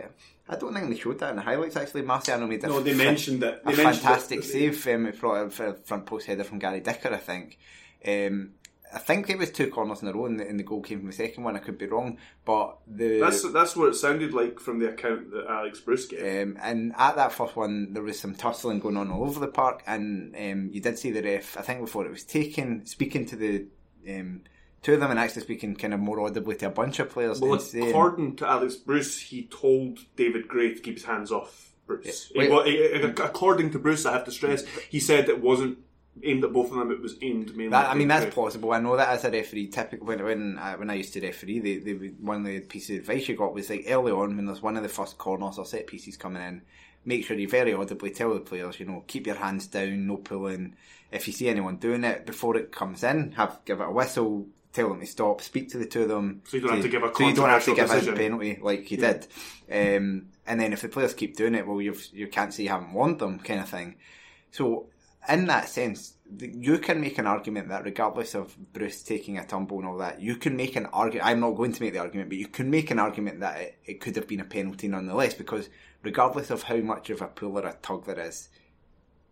[0.51, 1.77] I don't think they showed that in the highlights.
[1.77, 3.61] Actually, Marciano made a, No, they mentioned it.
[3.63, 4.43] a mentioned fantastic it.
[4.43, 7.13] save um, for a front post header from Gary Dicker.
[7.13, 7.57] I think.
[8.05, 8.51] Um,
[8.93, 10.99] I think it was two corners in a row, and the, and the goal came
[10.99, 11.55] from the second one.
[11.55, 15.31] I could be wrong, but the That's that's what it sounded like from the account
[15.31, 16.19] that Alex Bruce gave.
[16.19, 19.47] um, and at that first one, there was some tussling going on all over the
[19.47, 21.57] park, and um, you did see the ref.
[21.57, 23.65] I think before it was taken, speaking to the
[24.09, 24.41] um,
[24.81, 27.39] two of them, and actually speaking kind of more audibly to a bunch of players.
[27.39, 32.31] well, according to Alex Bruce, he told David Gray to keep his hands off Bruce.
[32.33, 32.39] Yeah.
[32.39, 32.51] Wait.
[32.51, 35.79] wa- he- according to Bruce, I have to stress, he said it wasn't
[36.23, 36.91] aimed at both of them.
[36.91, 37.69] It was aimed mainly.
[37.69, 38.73] That, at I mean, that's possible.
[38.73, 41.59] I know that as a referee, typically when when I, when I used to referee,
[41.59, 44.35] they, they would, one of the pieces of advice you got was like early on
[44.35, 46.61] when there's one of the first corners or set pieces coming in,
[47.05, 50.17] make sure you very audibly tell the players, you know, keep your hands down, no
[50.17, 50.75] pulling.
[51.11, 54.47] If you see anyone doing it before it comes in, have give it a whistle,
[54.73, 56.41] tell them to stop, speak to the two of them.
[56.45, 58.13] So you don't have to give a so you don't have to give decision.
[58.13, 59.27] a penalty like you did.
[59.71, 62.69] Um, and then if the players keep doing it, well, you've you can't say you
[62.69, 63.95] haven't warned them, kind of thing.
[64.51, 64.87] So
[65.29, 69.79] in that sense, you can make an argument that regardless of Bruce taking a tumble
[69.79, 71.27] and all that, you can make an argument.
[71.27, 73.77] I'm not going to make the argument, but you can make an argument that it,
[73.85, 75.69] it could have been a penalty nonetheless, because
[76.01, 78.49] regardless of how much of a pull or a tug there is,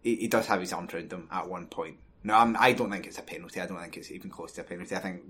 [0.01, 1.97] he, he does have his arms around them at one point.
[2.23, 3.61] No, I'm, I don't think it's a penalty.
[3.61, 4.95] I don't think it's even close to a penalty.
[4.95, 5.21] I think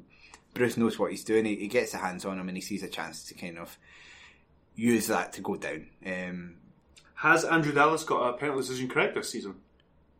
[0.54, 1.45] Bruce knows what he's doing.
[1.45, 3.78] He, he gets the hands on him and he sees a chance to kind of
[4.75, 5.88] use that to go down.
[6.06, 6.56] Um,
[7.15, 9.56] Has Andrew Dallas got a penalty decision correct this season?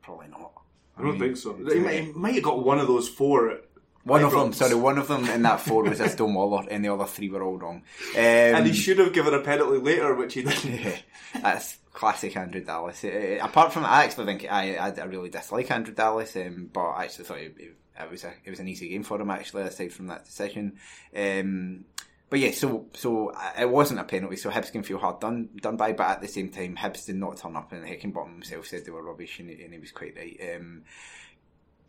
[0.10, 0.51] probably not.
[0.97, 1.55] I don't mean, think so.
[1.55, 3.60] He might, he might have got one of those four.
[4.03, 6.91] One of them, sorry, one of them in that four was a Stonewaller, and the
[6.91, 7.84] other three were all wrong.
[8.15, 10.79] Um, and he should have given a penalty later, which he didn't.
[10.82, 10.97] yeah,
[11.41, 13.04] that's classic Andrew Dallas.
[13.04, 16.92] Uh, apart from, I actually think I, I, I really dislike Andrew Dallas, um, but
[16.92, 19.30] I actually thought it, it, it was a, it was an easy game for him
[19.30, 20.78] actually, aside from that decision.
[21.14, 21.84] Um,
[22.30, 25.50] but yeah, so so uh, it wasn't a penalty, so Hibs can feel hard done
[25.62, 28.68] done by, but at the same time, Hibs did not turn up, and Heckingbottom himself
[28.68, 30.40] said they were rubbish, and he, and he was quite right.
[30.56, 30.84] Um,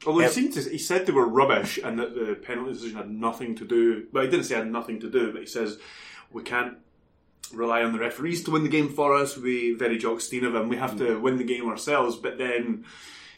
[0.07, 3.11] Although he seemed to, he said they were rubbish and that the penalty decision had
[3.11, 4.07] nothing to do.
[4.11, 5.31] But he didn't say it had nothing to do.
[5.31, 5.79] But he says
[6.33, 6.79] we can't
[7.53, 9.37] rely on the referees to win the game for us.
[9.37, 10.68] We very Jock Stein of him.
[10.68, 12.16] We have to win the game ourselves.
[12.16, 12.85] But then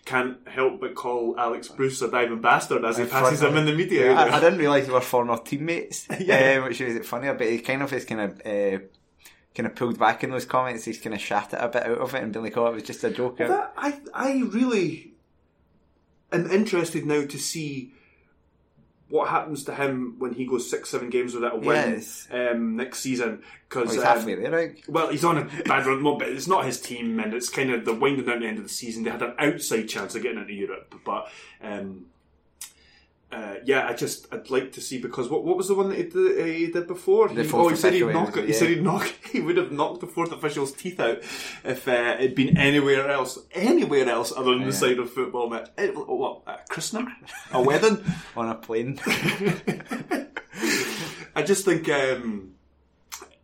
[0.05, 3.73] can't help but call Alex Bruce a diving bastard as he passes him in the
[3.73, 4.12] media.
[4.12, 6.57] I, I didn't realise they were former teammates, Yeah.
[6.59, 7.35] um, which is funnier.
[7.35, 8.79] But he kind of is kind of uh,
[9.55, 10.85] kind of pulled back in those comments.
[10.85, 12.75] He's kind of shat it a bit out of it and been like, "Oh, it
[12.75, 15.12] was just a joke." That, I I really
[16.33, 17.95] am interested now to see
[19.12, 22.27] what happens to him when he goes six seven games without a win Yes.
[22.31, 24.83] um, next season because Well, he's halfway there, right?
[24.88, 27.85] Well, he's on a bad run, but it's not his team, and it's kind of
[27.85, 29.05] the winding down the end of the season.
[29.05, 31.29] They had an outside chance of getting into Europe, but
[31.62, 32.07] um,
[33.33, 35.97] uh, yeah, I just I'd like to see because what what was the one that
[35.97, 37.29] he did, he did before?
[37.29, 38.45] The he, oh, he said he'd knock it.
[38.45, 38.59] He yeah.
[38.59, 39.11] said he'd knock.
[39.33, 41.21] He would have knocked the fourth official's teeth out
[41.64, 45.71] if uh, it'd been anywhere else, anywhere else other than the side of football match.
[45.79, 47.11] Eh, What a christening,
[47.51, 48.05] a wedding.
[48.37, 49.01] On a plane.
[51.35, 52.53] I just think um,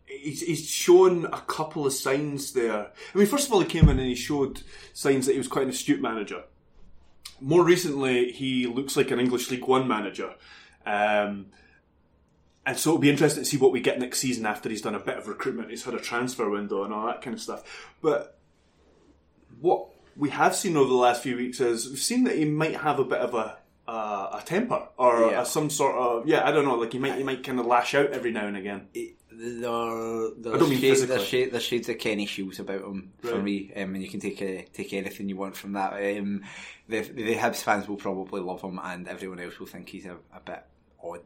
[0.05, 2.91] he's, he's shown a couple of signs there.
[3.15, 4.61] I mean, first of all, he came in and he showed
[4.93, 6.43] signs that he was quite an astute manager.
[7.41, 10.35] More recently, he looks like an English League One manager.
[10.85, 11.47] Um,
[12.65, 14.95] and so it'll be interesting to see what we get next season after he's done
[14.95, 15.69] a bit of recruitment.
[15.69, 17.91] He's had a transfer window and all that kind of stuff.
[18.01, 18.37] But
[19.59, 22.75] what we have seen over the last few weeks is we've seen that he might
[22.77, 23.57] have a bit of a,
[23.89, 25.41] uh, a temper or Yeah.
[25.41, 26.47] a, some sort of yeah.
[26.47, 26.75] I don't know.
[26.75, 28.87] Like you might he might kind of lash out every now and again.
[29.31, 33.13] There, I there's, don't mean shades, there's, shades, there's shades of Kenny Shiels about him
[33.21, 35.93] for me, um, and you can take uh, take anything you want from that.
[35.93, 36.43] Um,
[36.89, 40.17] the the Hibs fans will probably love him, and everyone else will think he's a,
[40.35, 40.63] a bit
[41.03, 41.23] odd.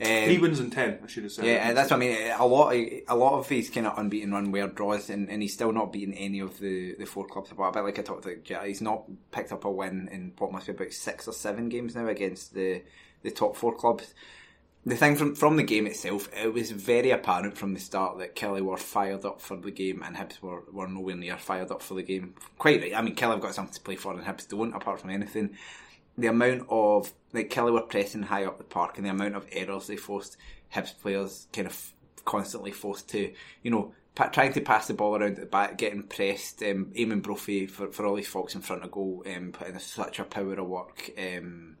[0.00, 0.98] Um, Three wins in ten.
[1.02, 1.44] I should have said.
[1.44, 2.32] Yeah, that's what I mean.
[2.38, 5.42] A lot, of, a lot of his kind of unbeaten run were draws, and, and
[5.42, 7.52] he's still not beaten any of the, the four clubs.
[7.56, 10.32] But a bit like I talked about, yeah, he's not picked up a win in
[10.38, 12.82] what must be about six or seven games now against the
[13.22, 14.14] the top four clubs.
[14.86, 18.36] The thing from from the game itself, it was very apparent from the start that
[18.36, 21.82] Killie were fired up for the game, and Hibs were, were nowhere near fired up
[21.82, 22.34] for the game.
[22.56, 22.94] Quite right.
[22.94, 25.56] I mean, Killie have got something to play for, and Hibs don't, apart from anything
[26.18, 29.46] the amount of like Killie were pressing high up the park and the amount of
[29.52, 30.36] errors they forced
[30.74, 35.16] Hibs players kind of constantly forced to you know pa- trying to pass the ball
[35.16, 36.62] around at the back, getting pressed.
[36.62, 40.18] Um, Eamonn Brophy for for all these folks in front of goal, um, putting such
[40.18, 41.10] a power of work.
[41.16, 41.76] Um,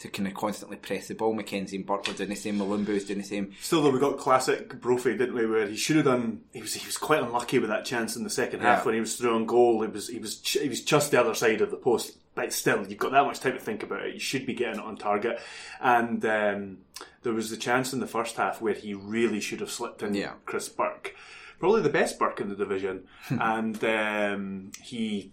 [0.00, 2.58] to kind of constantly press the ball, Mackenzie and Burke were doing the same.
[2.58, 3.52] Mulumbu was doing the same.
[3.60, 5.44] Still, though, we got classic Brophy, didn't we?
[5.46, 6.42] Where he should have done.
[6.52, 9.00] He was he was quite unlucky with that chance in the second half when he
[9.00, 9.82] was through on goal.
[9.82, 12.16] He was he was ch- he was just the other side of the post.
[12.34, 14.14] But still, you've got that much time to think about it.
[14.14, 15.40] You should be getting it on target.
[15.80, 16.78] And um,
[17.24, 20.14] there was the chance in the first half where he really should have slipped in
[20.14, 20.34] Yeah.
[20.46, 21.16] Chris Burke,
[21.58, 25.32] probably the best Burke in the division, and um, he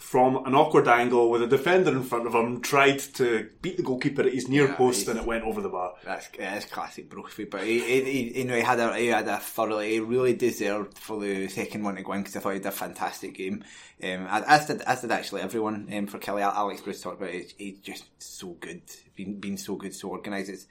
[0.00, 3.82] from an awkward angle with a defender in front of him, tried to beat the
[3.82, 5.94] goalkeeper at his near Yeah, post, and it went over the bar.
[6.04, 9.28] That's that's classic Brophy, but he, he, he, you know he had a he had
[9.28, 12.58] a thoroughly he really deserved for the second one to win because I thought he
[12.60, 13.62] did a fantastic game.
[14.02, 16.40] Um, as did as did actually everyone um, for Killie.
[16.42, 17.52] Alex Bruce talked about it.
[17.58, 18.82] He's just so good,
[19.14, 20.48] been been so good, so organised.
[20.48, 20.66] It's,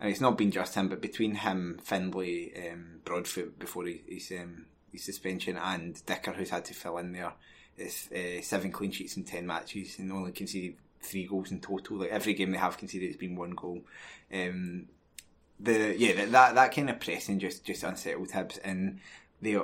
[0.00, 4.30] and it's not been just him, but between him, Findlay, um, Broadfoot before he, his
[4.38, 7.32] um, his suspension, and Dicker, who's had to fill in there,
[7.78, 11.98] it's uh, seven clean sheets in ten matches and only conceded three goals in total.
[11.98, 13.82] Like every game they have conceded, it's been one goal.
[14.32, 14.86] Um,
[15.60, 19.00] the yeah that, that that kind of pressing just just unsettled Hibs and
[19.42, 19.58] the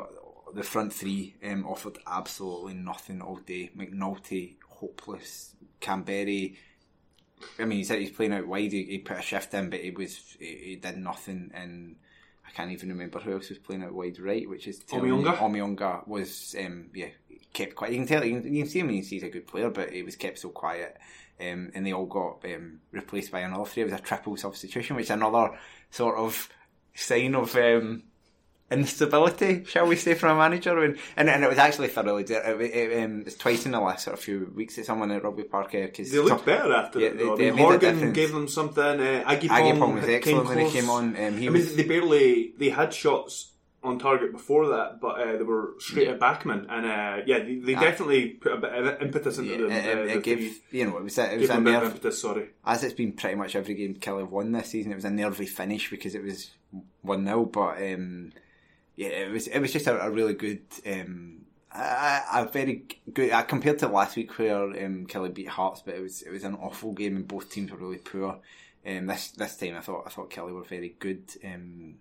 [0.55, 3.71] the front three um, offered absolutely nothing all day.
[3.77, 6.57] McNulty hopeless, Kamberi.
[7.59, 8.73] I mean, he said he's playing out wide.
[8.73, 11.51] He, he put a shift in, but he was he, he did nothing.
[11.55, 11.97] And
[12.47, 15.37] I can't even remember who else was playing out wide right, which is Omeonga?
[15.39, 17.09] Omeonga was um, yeah
[17.55, 17.93] kept quiet.
[17.93, 18.91] You can tell you can, you can see him.
[18.91, 20.99] You can see he's a good player, but he was kept so quiet.
[21.41, 23.83] Um, and they all got um, replaced by another three.
[23.83, 25.59] It was a triple substitution, which is another
[25.91, 26.49] sort of
[26.95, 28.05] sign of um,
[28.71, 30.83] instability, shall we say, from a manager.
[30.83, 32.25] And and, and it was actually thoroughly.
[32.25, 35.23] It, it, um, it's twice in the last sort of few weeks that someone at
[35.25, 37.19] Rugby Park because They looked better after Yeah, it.
[37.19, 38.15] they- I they mean, made a Horgan difference.
[38.17, 38.83] gave them something.
[38.85, 41.17] Uh, Aggie Aggie Pong Pong was excellent when he came on.
[41.17, 43.51] Um, he I was mean, they barely they had shots
[43.85, 47.57] on target before that, but uh, they were straight at Bachmann, and uh, yeah, they,
[47.57, 49.71] they definitely put a bit of impetus into yeah, them.
[49.71, 51.75] it, it, the it gave you know it was a, it was a a bit
[51.75, 52.21] of nerve impetus.
[52.21, 52.49] Sorry.
[52.65, 55.11] as it's been pretty much every game Killie have won this season, it was a
[55.11, 56.51] nervy finish because it was
[57.03, 58.33] one 0 But um,
[58.97, 61.43] yeah, it was it was just a, a really good, um,
[61.73, 65.95] a, a very good uh, compared to last week where um, Killie beat Hearts, but
[65.95, 68.39] it was it was an awful game and both teams were really poor.
[68.87, 71.25] Um, this this time I thought I thought Killie were very good.
[71.45, 71.97] Um,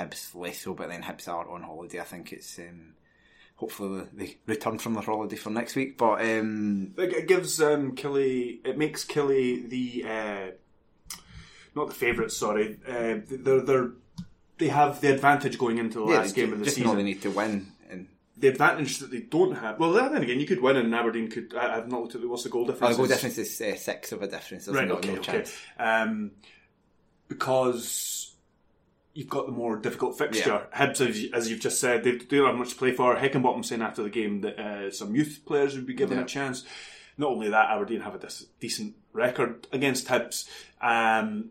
[0.00, 2.00] Hibs less so, but then Hibs are on holiday.
[2.00, 2.58] I think it's.
[2.58, 2.94] Um,
[3.56, 8.66] Hopefully they return from their holiday for next week, but um, It gives um, Killie.
[8.66, 11.16] It makes Killie the uh,
[11.74, 12.34] not the favourites.
[12.38, 13.90] Sorry, uh, they're they're
[14.56, 16.90] they have the advantage going into the yeah, last game of the just season.
[16.90, 17.70] know they need to win.
[17.90, 18.08] And
[18.38, 19.78] the advantage that they don't have.
[19.78, 21.54] Well, then again, you could win, and Aberdeen could.
[21.54, 22.96] I, I've not looked at the, what's the goal Oh, difference.
[22.96, 24.64] the goal difference is uh, six of a difference.
[24.64, 24.88] There's right?
[24.88, 25.32] no, okay, no okay.
[25.32, 25.54] chance.
[25.78, 26.30] Um,
[27.28, 28.29] because
[29.14, 30.66] you've got the more difficult fixture.
[30.74, 33.16] Hibs, as, you- as you've just said, they don't have much to play for.
[33.16, 36.24] Heckingbottom saying after the game that uh, some youth players would be given Yeah.
[36.24, 36.64] a chance.
[37.18, 40.48] Not only that, Aberdeen have a dis- decent record against Hibs,
[40.80, 41.50] um,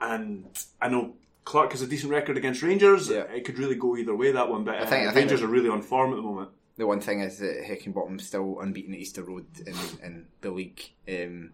[0.00, 0.46] and
[0.80, 1.14] I know.
[1.44, 3.08] Clarke has a decent record against Rangers.
[3.08, 3.22] Yeah.
[3.22, 5.46] It could really go either way that one, but uh, think- I think Rangers that-
[5.46, 6.50] are really on form at the moment.
[6.76, 10.80] The one thing is that Heckingbottom's still unbeaten at Easter Road in, in the league,
[11.08, 11.50] um,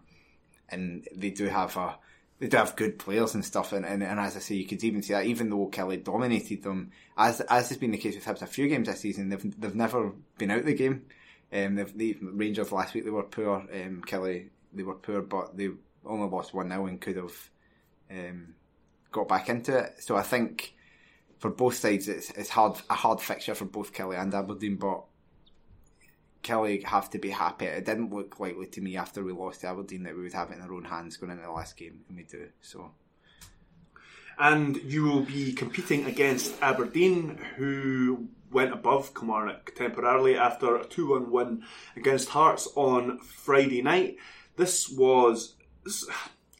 [0.69, 1.97] and they do have a
[2.39, 3.73] they do have good players and stuff.
[3.73, 6.63] And, and, and as I say, you could even see that even though Killie dominated
[6.63, 9.59] them, as as has been the case with Hibs a few games this season, they've
[9.59, 11.05] they've never been out of the game.
[11.51, 13.55] Um, the Rangers last week they were poor.
[13.55, 15.69] Um, Killie they were poor, but they
[16.05, 17.49] only lost one 0 and could have
[18.11, 18.53] um,
[19.11, 19.95] got back into it.
[19.99, 20.75] So I think
[21.39, 25.03] for both sides, it's it's hard a hard fixture for both Killie and Aberdeen, but.
[26.47, 27.65] Killie have to be happy.
[27.65, 30.51] It didn't look likely to me after we lost to Aberdeen that we would have
[30.51, 32.47] it in our own hands going into the last game, and we do.
[32.61, 32.91] So
[34.39, 41.09] and you will be competing against Aberdeen, who went above Kilmarnock temporarily after a 2
[41.09, 41.63] 1 win
[41.95, 44.17] against Hearts on Friday night.
[44.55, 45.55] This was.
[45.83, 46.07] This,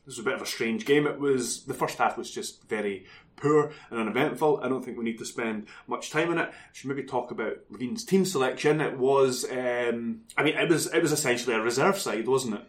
[0.06, 1.06] was a bit of a strange game.
[1.06, 3.06] It was the first half was just very
[3.38, 4.60] poor and uneventful.
[4.62, 6.52] I don't think we need to spend much time on it.
[6.74, 8.82] should maybe talk about Levein's team selection.
[8.82, 12.66] It was, um, I mean, it was it was essentially a reserve side, wasn't it?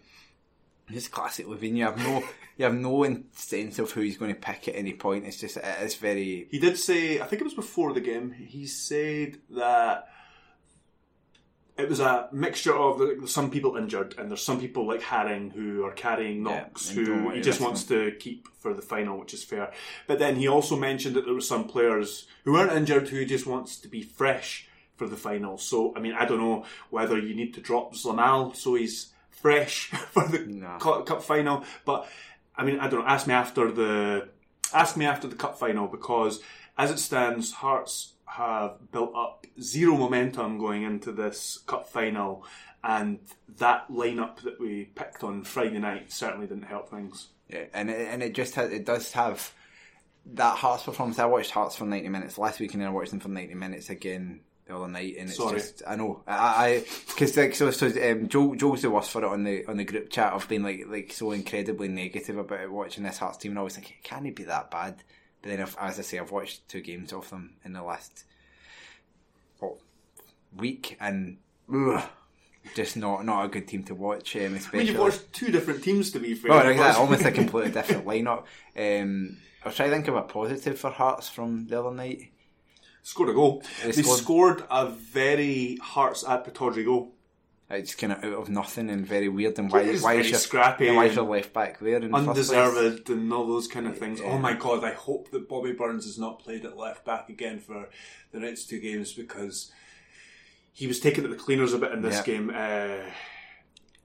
[0.90, 1.76] It's classic Levein.
[1.76, 2.24] You have no,
[2.56, 5.26] you have no sense of who he's going to pick at any point.
[5.26, 6.48] It's just, it's very.
[6.50, 8.32] He did say, I think it was before the game.
[8.32, 10.08] He said that
[11.78, 15.84] it was a mixture of some people injured and there's some people like Haring who
[15.84, 19.44] are carrying knocks Yeah, who he just wants to keep for the final, which is
[19.44, 19.72] fair.
[20.08, 23.46] But then he also mentioned that there were some players who weren't injured who just
[23.46, 25.56] wants to be fresh for the final.
[25.56, 29.86] So I mean, I don't know whether you need to drop Zlamal so he's fresh
[30.10, 32.08] for the cup final, but
[32.56, 33.06] I mean, I don't know.
[33.06, 34.28] Ask me after the
[34.74, 36.40] ask me after the cup final because
[36.76, 42.44] as it stands, Hearts have built up zero momentum going into this cup final,
[42.84, 43.18] and
[43.56, 47.28] that lineup that we picked on Friday night certainly didn't help things.
[47.48, 49.52] Yeah, and it, and it just has, it does have
[50.34, 51.18] that Hearts performance.
[51.18, 53.54] I watched Hearts for ninety minutes last week, and then I watched them for ninety
[53.54, 55.58] minutes again the other night, and it's Sorry.
[55.58, 59.28] just I know I because like so so um, Joe Joe's the worst for it
[59.28, 62.70] on the on the group chat of being like like so incredibly negative about it,
[62.70, 65.02] watching this Hearts team, and I was like, can it be that bad?
[65.42, 68.24] But then, if, as I say, I've watched two games of them in the last
[69.58, 69.74] what,
[70.56, 71.38] week, and
[71.72, 72.02] ugh,
[72.74, 74.34] just not not a good team to watch.
[74.36, 76.52] Um, I mean, especially you've watched two different teams to be fair.
[76.52, 77.00] Oh, exactly.
[77.00, 78.44] Almost a completely different lineup.
[78.76, 82.30] Um, I'll try to think of a positive for Hearts from the other night.
[83.02, 83.62] scored a goal.
[83.82, 87.14] They They, scored- scored a very Hearts at Pittodrie goal.
[87.70, 89.58] It's kind of out of nothing and very weird.
[89.58, 91.96] And why, is why is your, scrappy yeah, why is your left back there?
[91.96, 94.20] In the undeserved and all those kind of things.
[94.20, 94.28] Yeah.
[94.28, 97.58] Oh my god, I hope that Bobby Burns has not played at left back again
[97.58, 97.88] for
[98.32, 99.70] the next two games because
[100.72, 102.22] he was taken at the cleaners a bit in this Yeah.
[102.24, 102.50] game.
[102.54, 103.10] Uh,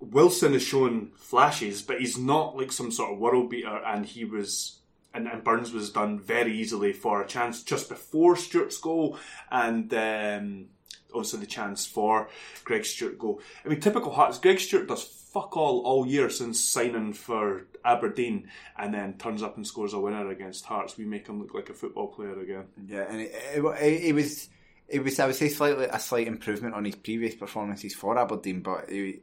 [0.01, 4.25] Wilson has shown flashes, but he's not like some sort of world beater, and he
[4.25, 4.79] was.
[5.15, 9.19] And, and Burns was done very easily for a chance just before Stewart's goal,
[9.51, 10.65] and um,
[11.13, 12.29] obviously the chance for
[12.63, 13.39] Greg Stewart go.
[13.65, 14.39] I mean, typical Hearts.
[14.39, 18.47] Greg Stewart does fuck all all year since signing for Aberdeen,
[18.77, 20.97] and then turns up and scores a winner against Hearts.
[20.97, 22.65] We make him look like a football player again.
[22.87, 24.49] Yeah, and it, it, it, was
[24.87, 28.61] it was I would say slightly a slight improvement on his previous performances for Aberdeen.
[28.61, 29.21] But the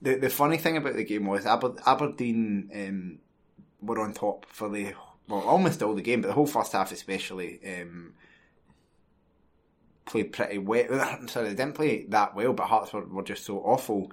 [0.00, 3.18] the funny thing about the game was Aber, Aberdeen um,
[3.82, 4.94] were on top for the
[5.28, 7.60] well almost all the game, but the whole first half especially.
[7.64, 8.14] Um,
[10.10, 10.86] played pretty well.
[11.00, 14.10] I'm sorry, they didn't play that well, but Hearts were, were just so awful.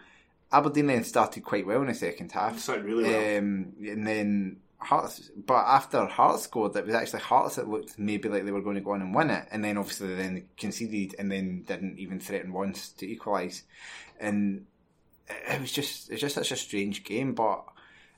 [0.52, 2.60] Aberdeen then started quite well in the second half.
[2.60, 3.38] Started really well.
[3.38, 8.30] Um, and then Hearts, but after Hearts scored, it was actually Hearts that looked maybe
[8.30, 10.46] like they were going to go on and win it, and then obviously they then
[10.56, 13.64] conceded, and then didn't even threaten once to equalise,
[14.20, 14.66] and
[15.28, 17.64] it it was just it's just such a strange game, but.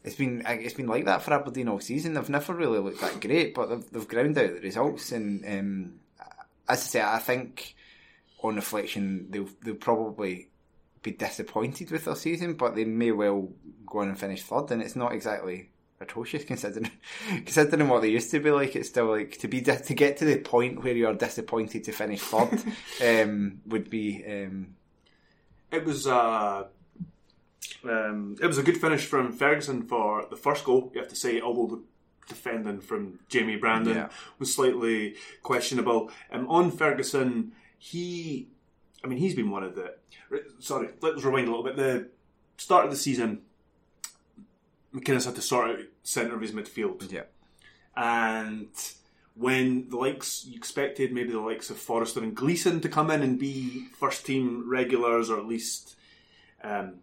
[0.01, 2.13] It's been it's been like that for Aberdeen all season.
[2.13, 5.11] They've never really looked that great, but they've, they've ground out the results.
[5.11, 5.99] And um,
[6.69, 7.75] as I say, I think
[8.43, 10.49] on reflection, they'll they'll probably
[11.01, 13.49] be disappointed with their season, but they may well
[13.85, 14.71] go on and finish third.
[14.71, 16.91] And it's not exactly atrocious considering
[17.45, 18.75] considering what they used to be like.
[18.75, 21.91] It's still like to be to get to the point where you are disappointed to
[21.91, 22.61] finish third
[23.23, 24.75] um, would be um,
[25.71, 26.65] It was uh,
[27.83, 30.91] um, it was a good finish from Ferguson for the first goal.
[30.93, 31.83] You have to say, although the
[32.29, 34.09] defending from Jamie Brandon Yeah.
[34.39, 36.09] was slightly questionable.
[36.31, 38.47] Um, on Ferguson, he,
[39.03, 39.95] I mean, he's been one of the.
[40.59, 41.75] Sorry, let's rewind a little bit.
[41.75, 42.09] The
[42.57, 43.41] start of the season,
[44.93, 47.23] McInnes had to sort out centre of his midfield yeah.
[47.95, 48.69] and
[49.35, 53.21] when the likes you expected maybe the likes of Forrester and Gleeson to come in
[53.21, 55.95] and be first team regulars or at least
[56.63, 56.95] um,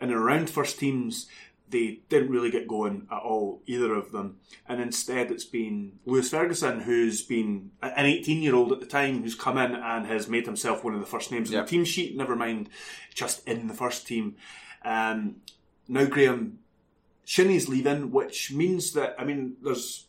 [0.00, 1.26] in and around first teams
[1.70, 4.36] they didn't really get going at all either of them
[4.68, 9.22] and instead it's been Lewis Ferguson who's been an 18 year old at the time
[9.22, 11.60] who's come in and has made himself one of the first names Yeah.
[11.60, 12.68] on the team sheet never mind
[13.14, 14.36] just in the first team
[14.84, 15.36] um,
[15.88, 16.58] now Graeme
[17.26, 20.06] Shinnie's leaving, which means that I mean, there's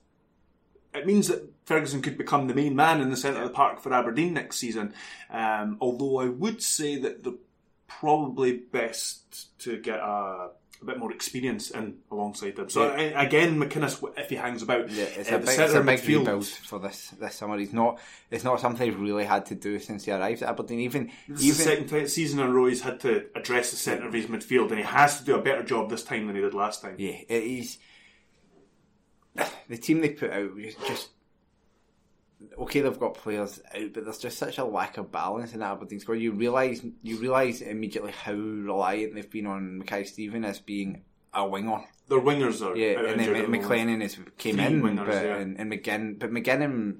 [0.93, 3.81] it means that Ferguson could become the main man in the centre of the park
[3.81, 4.93] for Aberdeen next season.
[5.29, 7.33] Um, although I would say that they're
[7.87, 12.69] probably best to get a, a bit more experience in alongside him.
[12.69, 13.19] So Yeah.
[13.19, 15.99] I, again, McInnes, if he hangs about, Yeah, it's uh, a big, it's a big
[15.99, 17.57] midfield- rebuild for this this summer.
[17.57, 17.99] He's not.
[18.31, 20.79] It's not something he's really had to do since he arrived at Aberdeen.
[20.79, 24.07] Even This even second time, season in a row he's had to address the centre
[24.07, 26.41] of his midfield, and he has to do a better job this time than he
[26.41, 26.95] did last time.
[26.97, 27.77] Yeah, it is.
[29.67, 31.09] The team they put out was just
[32.59, 32.81] okay.
[32.81, 35.99] They've got players out, but there's just such a lack of balance in that Aberdeen
[35.99, 36.15] squad.
[36.15, 41.81] You realise you realise immediately how reliant they've been on Mackay-Steven as being a winger.
[42.07, 43.27] Their wingers are Yeah, and then.
[43.51, 45.35] McLennan is came Three in, wingers, but yeah.
[45.37, 46.95] and, and McGinn, but McGinn,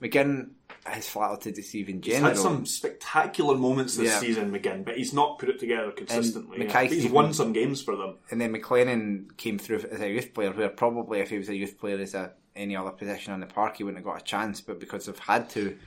[0.00, 0.50] McGinn
[0.84, 2.30] has flattered to deceive in He's general.
[2.30, 4.18] had some spectacular moments this Yeah.
[4.18, 6.64] season, McGinn, but he's not put it together consistently.
[6.66, 6.84] yeah.
[6.84, 8.16] He's won some games for them.
[8.30, 11.54] and then McLennan came through as a youth player, where probably if he was a
[11.56, 14.24] youth player as a any other position on the park, he wouldn't have got a
[14.24, 14.60] chance.
[14.60, 15.78] But because they've had to,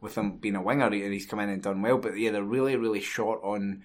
[0.00, 1.98] with him being a winger, he- he's come in and done well.
[1.98, 3.82] But yeah, they're really, really short on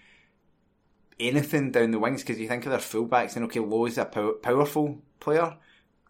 [1.20, 4.06] anything down the wings because you think of their fullbacks, and okay, Lowe is a
[4.06, 5.58] pow- powerful player.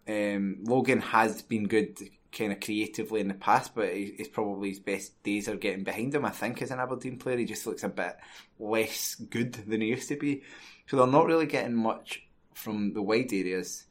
[0.08, 1.98] Um, Logan has been good
[2.32, 6.14] kind of creatively in the past, but he's probably his best days are getting behind
[6.14, 6.26] him.
[6.26, 8.18] I think as an Aberdeen player, he just looks a bit
[8.60, 10.44] less good than he used to be.
[10.88, 12.22] So they're not really getting much
[12.54, 13.86] from the wide areas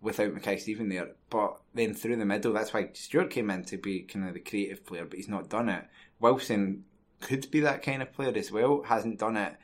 [0.00, 1.12] without Mackay-Steven there.
[1.30, 4.40] But then through the middle, that's why Stewart came in to be kind of the
[4.40, 5.84] creative player, but he's not done it.
[6.20, 6.84] Wilson
[7.20, 9.56] could be that kind of player as well, hasn't done it.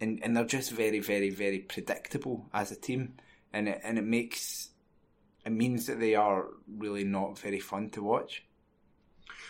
[0.00, 3.14] And, and they're just very, very, very predictable as a team.
[3.52, 4.70] And it, and it makes,
[5.44, 8.44] it means that they are really not very fun to watch.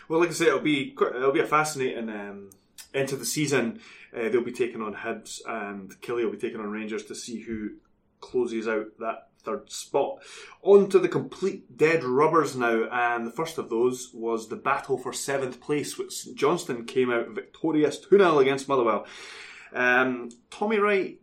[0.08, 2.50] Well, like I say, it'll be it'll be a fascinating um,
[2.92, 3.80] end to the season.
[4.12, 7.40] Uh, they'll be taking on Hibs, and Killie will be taking on Rangers to see
[7.40, 7.74] who
[8.20, 10.18] closes out that third spot.
[10.62, 14.98] On to the complete dead rubbers now, and the first of those was the battle
[14.98, 19.06] for seventh place, which St Johnstone came out victorious 2 0 against Motherwell.
[19.72, 21.19] Um, Tommy Wright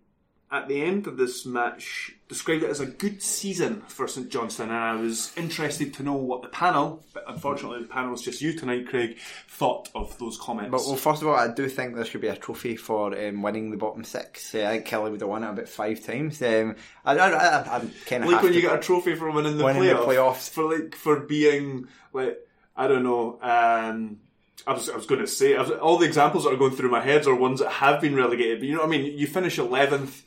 [0.50, 4.70] at the end of this match described it as a good season for St Johnstone,
[4.70, 8.42] and I was interested to know what the panel, but unfortunately the panel was just
[8.42, 9.18] you tonight, Craig,
[9.50, 10.72] thought of those comments.
[10.72, 13.42] But well, first of all, I do think there should be a trophy for um,
[13.42, 14.56] winning the bottom six.
[14.56, 16.42] Uh, I think Killie would have won it about five times.
[16.42, 19.58] Um, I, I, I, I'm kind of like when you get a trophy for winning
[19.58, 20.50] the, Winning the playoffs.
[20.50, 22.38] for like for being like
[22.76, 23.40] I don't know.
[23.42, 24.20] Um,
[24.66, 26.92] I was, I was going to say was, all the examples that are going through
[26.92, 28.60] my head are ones that have been relegated.
[28.60, 29.18] But you know what I mean?
[29.18, 30.26] You finish eleventh,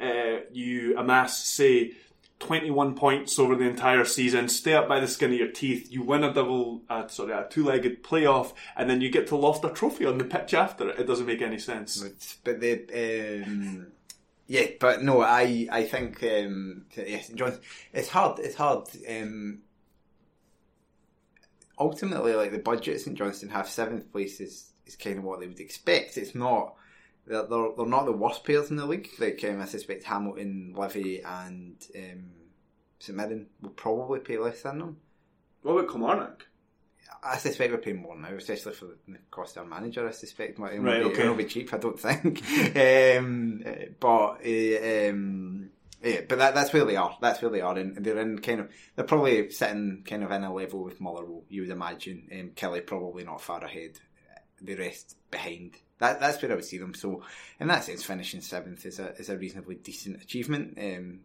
[0.00, 1.92] uh, you amass say
[2.38, 5.90] twenty one points over the entire season, stay up by the skin of your teeth.
[5.90, 9.36] You win a double, uh, sorry, a two legged playoff, and then you get to
[9.36, 10.98] loft a trophy on the pitch after it.
[10.98, 12.36] It doesn't make any sense.
[12.44, 13.86] But, the um,
[14.46, 17.58] yeah, but no, I I think um, yes, John.
[17.92, 18.38] It's hard.
[18.38, 18.86] It's hard.
[19.08, 19.62] Um,
[21.78, 25.46] ultimately, like the budget St Johnstone have seventh place is, is kind of what they
[25.46, 26.16] would expect.
[26.16, 26.74] It's not.
[27.26, 29.08] They're, they're, they're not the worst players in the league.
[29.18, 32.24] Like um, I suspect Hamilton, Livy, and um,
[32.98, 34.96] St Mirren will probably pay less than them.
[35.62, 36.46] What about Kilmarnock?
[37.22, 40.06] I suspect we're paying more now, especially for the cost of our manager.
[40.06, 41.26] I suspect Right, be, okay.
[41.26, 41.72] won't be cheap.
[41.74, 42.42] I don't think.
[43.18, 43.64] um,
[43.98, 45.70] but uh, um,
[46.02, 47.16] yeah, but that, that's where they are.
[47.20, 48.70] That's where they are, and they're in kind of.
[48.94, 51.44] They're probably sitting kind of in a level with Motherwell.
[51.48, 52.28] You would imagine.
[52.32, 53.98] Um, Killie probably not far ahead.
[54.60, 55.76] The rest behind.
[55.98, 56.94] That, that's where I would see them.
[56.94, 57.22] So,
[57.58, 60.76] in that sense, finishing seventh is a is a reasonably decent achievement.
[60.78, 61.20] Um,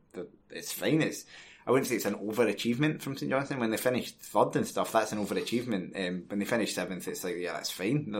[0.49, 1.01] it's fine.
[1.01, 1.25] It's
[1.65, 3.59] I wouldn't say it's an overachievement from St Johnstone.
[3.59, 5.95] When they finished third and stuff, that's an overachievement.
[5.95, 8.15] Um, when they finished seventh, it's like yeah, that's fine.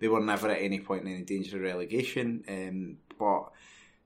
[0.00, 2.44] They were never at any point in any danger of relegation.
[2.48, 3.50] Um, but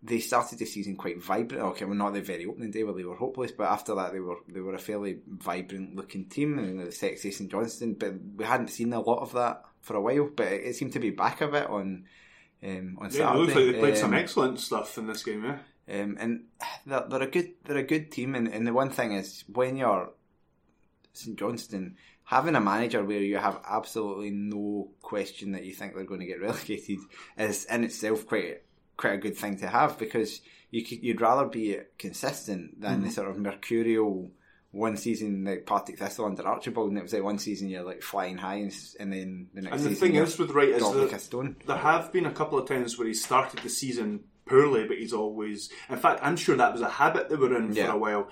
[0.02, 1.64] they started the season quite vibrant.
[1.64, 4.20] Okay, well, not the very opening day where they were hopeless, but after that they
[4.20, 7.94] were they were a fairly vibrant looking team and the sexy St Johnstone.
[7.94, 10.30] But we hadn't seen a lot of that for a while.
[10.34, 12.06] But it, it seemed to be back a bit on
[12.64, 13.38] um, on Yeah, it Saturday.
[13.38, 15.44] looks like they played some Um, excellent stuff in this game.
[15.44, 15.58] Yeah.
[16.02, 16.44] um, and
[16.86, 19.76] they're, they're a good they're a good team, and, and the one thing is when
[19.76, 20.10] you're
[21.14, 26.04] St Johnstone, having a manager where you have absolutely no question that you think they're
[26.04, 26.98] going to get relegated
[27.36, 28.62] is in itself quite
[28.96, 33.04] quite a good thing to have because you could, you'd rather be consistent than Mm-hmm.
[33.06, 34.30] the sort of mercurial
[34.72, 38.02] one season like Partick Thistle under Archibald, and it was like one season you're like
[38.02, 40.82] flying high, and, and then the next And the season thing is with Wright is
[40.82, 41.56] that like a stone.
[41.66, 45.12] there have been a couple of times where he started the season poorly, but he's
[45.12, 45.70] always.
[45.88, 47.86] In fact, I'm sure that was a habit they were in Yeah.
[47.86, 48.28] for a while.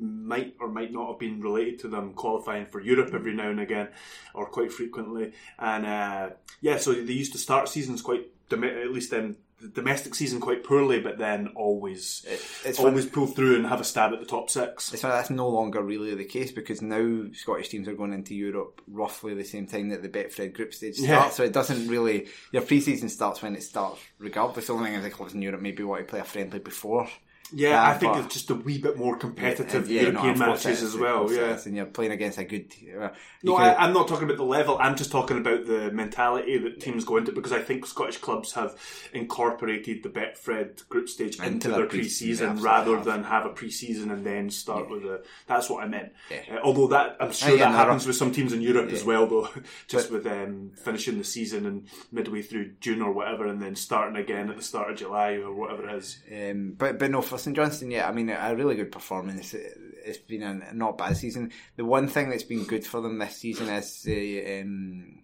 [0.00, 3.60] Might or might not have been related to them qualifying for Europe every now and
[3.60, 3.88] again,
[4.34, 5.32] or quite frequently.
[5.58, 6.30] And uh,
[6.60, 10.64] yeah, so they used to start seasons quite, at least in the domestic season, quite
[10.64, 12.24] poorly, but then always,
[12.64, 14.92] it's always pull through and have a stab at the top six.
[14.92, 18.82] It's that's no longer really the case because now Scottish teams are going into Europe
[18.86, 21.08] roughly the same time that the Betfred group stage starts.
[21.08, 21.30] Yeah.
[21.30, 24.66] So it doesn't really your pre-season starts when it starts, regardless.
[24.66, 27.08] The only thing is the clubs in Europe maybe want to play a friendly before.
[27.52, 30.82] Yeah, that, I think it's just a wee bit more competitive Yeah, European it matches
[30.82, 31.32] as well.
[31.32, 31.58] Yeah.
[31.64, 32.72] and you're playing against a good.
[33.00, 33.10] Uh,
[33.42, 34.76] No, I, I'm not talking about the level.
[34.80, 38.52] I'm just talking about the mentality that teams go into because I think Scottish clubs
[38.54, 38.74] have
[39.12, 43.24] incorporated the Betfred group stage into, Into their their pre- pre-season they rather absolutely than
[43.24, 45.22] have a pre-season and then start with a.
[45.46, 46.12] That's what I meant.
[46.30, 46.42] Yeah.
[46.52, 49.04] Uh, although that I'm sure Oh, yeah, that happens with some teams in Europe as
[49.04, 49.48] well, though.
[49.86, 54.16] just with um, finishing the season and midway through June or whatever, and then starting
[54.16, 56.18] again at the start of July or whatever it is.
[56.32, 59.54] Um, but but no, for for St Johnstone, yeah, I mean, a really good performance.
[59.54, 61.52] It's been a not bad season.
[61.76, 64.60] The one thing that's been good for them this season is the.
[64.60, 65.22] Um,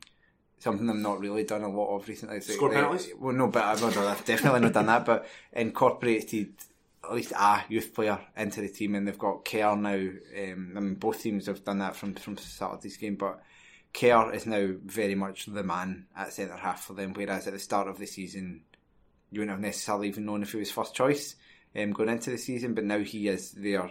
[0.59, 2.41] something I've not really done a lot of recently.
[2.41, 3.11] Score penalties?
[3.19, 5.05] Well, no, but I've, I've definitely not done that.
[5.05, 6.55] But incorporated
[7.03, 9.95] at least a youth player into the team, and they've got Kerr now.
[9.95, 13.43] Um, I mean, both teams have done that from from Saturday's game, but
[13.93, 17.15] Kerr is now very much the man at centre half for them.
[17.15, 18.63] Whereas at the start of the season,
[19.31, 21.37] you wouldn't have necessarily even known if he was first choice
[21.77, 23.91] um, going into the season, but now he is their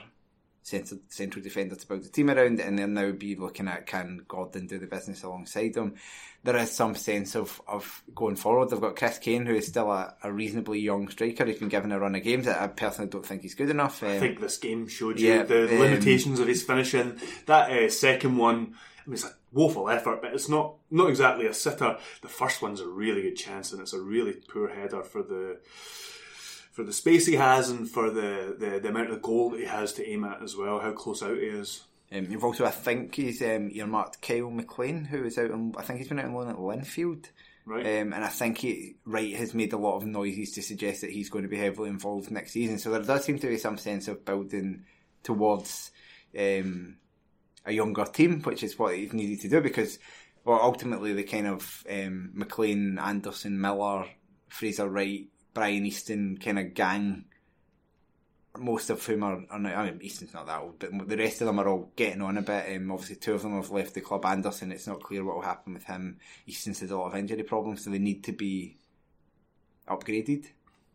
[0.64, 4.24] central, central defender to build the team around, and they'll now be looking at can
[4.28, 5.96] Gordon do the business alongside them.
[6.44, 8.70] There is some sense of, of going forward.
[8.70, 11.46] They've got Chris Kane, who is still a, a reasonably young striker.
[11.46, 12.48] He's been given a run of games.
[12.48, 14.02] I personally don't think he's good enough.
[14.04, 17.20] Um, I think this game showed you yeah, the um, limitations of his finishing.
[17.46, 18.76] That uh, second one,
[19.06, 21.98] I mean, it's a woeful effort, but it's not not exactly a sitter.
[22.22, 25.60] The first one's a really good chance, and it's a really poor header for the
[26.72, 29.66] for the space he has and for the, the, the amount of goal that he
[29.66, 31.84] has to aim at as well, how close out he is.
[32.14, 35.84] Um, you've also, I think, he's um, earmarked Kyle McLean, who is out on, I
[35.84, 37.30] think he's been out on loan at Linfield.
[37.66, 37.86] Right.
[37.86, 41.12] Um, and I think he, Wright has made a lot of noises to suggest that
[41.12, 42.80] he's going to be heavily involved next season.
[42.80, 44.84] So there does seem to be some sense of building
[45.24, 45.92] towards
[46.38, 46.98] um,
[47.66, 50.00] a younger team, which is what he's needed to do because,
[50.44, 54.06] well, ultimately the kind of um, McLean, Anderson, Miller,
[54.50, 57.26] Fraser Wright Brian Easton kind of gang,
[58.58, 61.42] most of whom are, are not, I mean, Easton's not that old, but the rest
[61.42, 62.76] of them are all getting on a bit.
[62.76, 64.26] Um, obviously, two of them have left the club.
[64.26, 66.18] Anderson, it's not clear what will happen with him.
[66.48, 68.78] Easton's had a lot of injury problems, so they need to be
[69.88, 70.48] upgraded.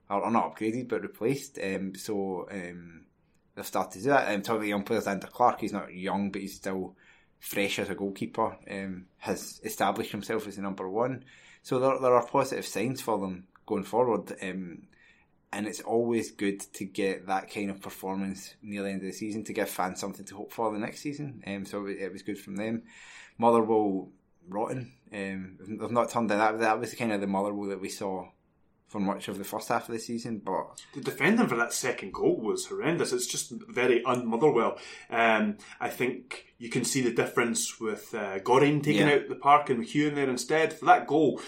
[0.09, 1.59] Or, or not upgraded, but replaced.
[1.63, 3.07] Um, so um,
[3.55, 4.29] they've started to do that.
[4.29, 6.95] I'm talking about young players, Andrew Clark, he's not young, but he's still
[7.41, 11.25] fresh as a goalkeeper, um, has established himself as the number one.
[11.63, 14.35] So there, there are positive signs for them going forward.
[14.43, 14.83] Um,
[15.53, 19.13] and it's always good to get that kind of performance near the end of the
[19.13, 21.43] season to give fans something to hope for the next season.
[21.47, 22.83] Um, so it, it was good from them.
[23.39, 24.11] Motherwell
[24.49, 24.93] rotten.
[25.13, 26.59] Um, they've not turned in that.
[26.59, 28.29] That was kind of the Motherwell that we saw
[28.89, 30.41] for much of the first half of the season.
[30.45, 33.13] But the defending for that second goal was horrendous.
[33.13, 34.79] It's just very un-Motherwell.
[35.11, 39.15] Um, I think you can see the difference with uh, taking yeah.
[39.15, 40.73] out the park and McHugh in there instead.
[40.73, 41.41] For that goal,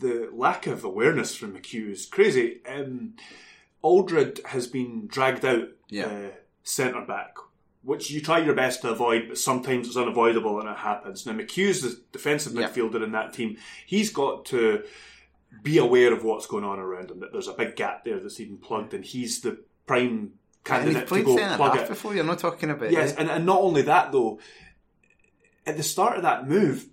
[0.00, 2.60] the lack of awareness from McHugh is crazy.
[2.66, 3.14] Um,
[3.82, 6.06] Aldred has been dragged out yeah.
[6.06, 6.30] uh,
[6.62, 7.36] centre back,
[7.82, 11.24] which you try your best to avoid, but sometimes it's unavoidable and it happens.
[11.24, 12.68] Now McHugh's the defensive yeah.
[12.68, 13.56] midfielder in that team.
[13.86, 14.82] He's got to
[15.62, 17.20] be aware of what's going on around him.
[17.20, 20.32] That there's a big gap there that's even plugged, and he's the prime
[20.64, 21.88] candidate to go plug it.
[21.88, 24.40] Before you're not talking about yes, and, and not only that though.
[25.66, 26.88] At the start of that move,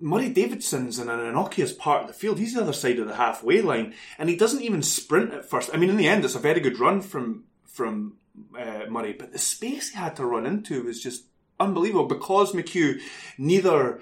[0.00, 2.38] Murray Davidson's in an innocuous part of the field.
[2.38, 5.70] He's the other side of the halfway line, and he doesn't even sprint at first.
[5.72, 8.14] I mean, in the end, it's a very good run from from
[8.56, 11.24] uh, Murray, but the space he had to run into was just
[11.60, 13.00] unbelievable because McHugh
[13.36, 14.00] neither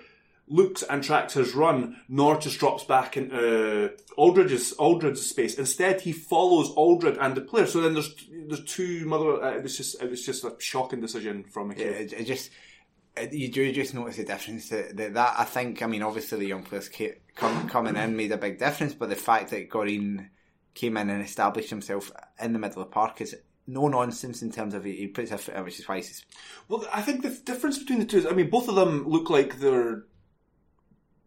[0.49, 5.55] looks and tracks his run nor just drops back into Aldridge's Aldridge's space.
[5.59, 7.67] Instead, he follows Aldred and the player.
[7.67, 9.43] So then there's there's two mother.
[9.43, 12.13] Uh, it was just it was just a shocking decision from McHugh.
[12.13, 12.51] Yeah, just
[13.19, 16.39] Uh, you do just notice the difference that, that, that I think I mean obviously
[16.39, 16.91] the young players
[17.35, 20.29] come, coming in made a big difference but the fact that Gorrin
[20.75, 23.35] came in and established himself in the middle of the park is
[23.67, 26.25] no nonsense in terms of he, he puts a foot which is why he's
[26.69, 29.31] well I think the difference between the two is I mean both of them look
[29.31, 30.05] like they're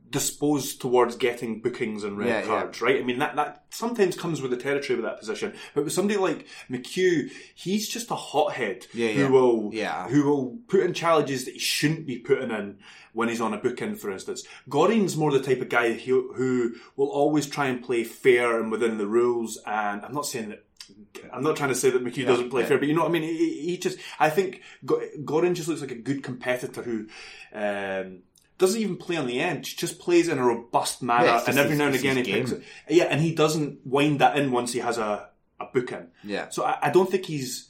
[0.10, 2.88] disposed towards getting bookings and red yeah, cards, yeah.
[2.88, 3.00] right?
[3.00, 5.54] I mean, that, that sometimes comes with the territory of that position.
[5.74, 9.72] But with somebody like McHugh, he's just a hothead yeah, who will
[10.10, 12.80] who will put in challenges that he shouldn't be putting in
[13.14, 14.46] when he's on a booking, for instance.
[14.70, 18.72] Gorrin's more the type of guy who, who will always try and play fair and
[18.72, 19.58] within the rules.
[19.66, 20.66] And I'm not saying that
[21.32, 22.68] I'm not trying to say that McHugh yeah, doesn't play yeah.
[22.68, 23.24] fair, but you know what I mean.
[23.24, 27.08] He, he just, I think, Gorrin just looks like a good competitor who
[27.54, 28.20] um,
[28.60, 31.72] doesn't even play on the edge, just plays in a robust manner, yeah, and every
[31.72, 32.62] his, now and again he picks it.
[32.90, 35.30] Yeah, and he doesn't wind that in once he has a,
[35.60, 36.08] a booking.
[36.24, 36.50] Yeah.
[36.50, 37.66] So I, I don't think he's.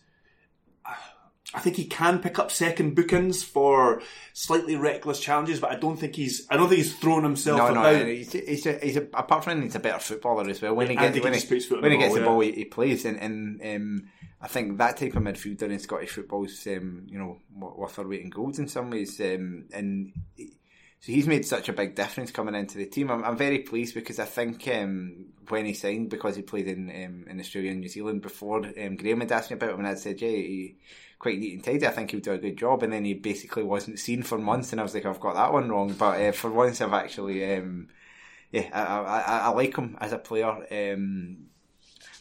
[1.51, 5.97] I think he can pick up second bookings for slightly reckless challenges, but I don't
[5.97, 6.45] think he's.
[6.49, 7.57] I don't think he's thrown himself.
[7.57, 7.93] No, about.
[7.93, 10.75] no, he's, he's, a, he's a, apart from he's a better footballer as well.
[10.75, 13.61] When he gets when, he, when he gets the ball, he, he, plays, and, and
[13.63, 14.09] um,
[14.39, 18.07] I think that type of midfielder in Scottish football is, um, you know, worth our
[18.07, 20.13] weight in gold in some ways, um, and.
[20.35, 20.53] He,
[21.01, 23.09] so he's made such a big difference coming into the team.
[23.09, 26.89] I'm, I'm very pleased because I think um, when he signed, because he played in
[26.89, 29.87] um, in Australia and New Zealand before, um, Graham had asked me about him and
[29.87, 30.75] I'd said, yeah, he
[31.19, 31.85] quite neat and tidy.
[31.85, 32.81] I think he'll do a good job.
[32.81, 35.53] And then he basically wasn't seen for months, and I was like, I've got that
[35.53, 35.93] one wrong.
[35.93, 37.89] But uh, for once, I've actually, um,
[38.51, 40.93] yeah, I, I, I, like him as a player.
[40.93, 41.48] Um,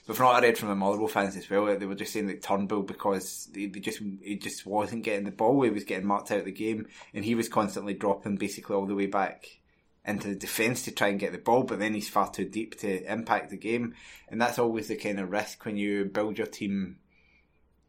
[0.08, 2.28] But from what I read from the Motherwell fans as well, they were just saying
[2.28, 6.30] that Turnbull because they just he just wasn't getting the ball, he was getting marked
[6.30, 9.60] out of the game, and he was constantly dropping basically all the way back
[10.06, 12.80] into the defence to try and get the ball, but then he's far too deep
[12.80, 13.94] to impact the game,
[14.28, 16.96] and that's always the kind of risk when you build your team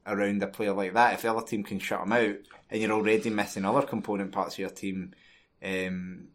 [0.05, 1.13] around a player like that.
[1.13, 2.35] If the other team can shut him out,
[2.69, 5.13] and you're already missing other component parts of your team,
[5.63, 6.27] um,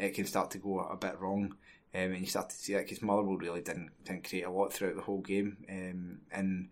[0.00, 1.54] it can start to go a bit wrong.
[1.94, 4.72] Um, and you start to see that because Motherwell really didn't didn't create a lot
[4.72, 6.68] throughout the whole game, um, and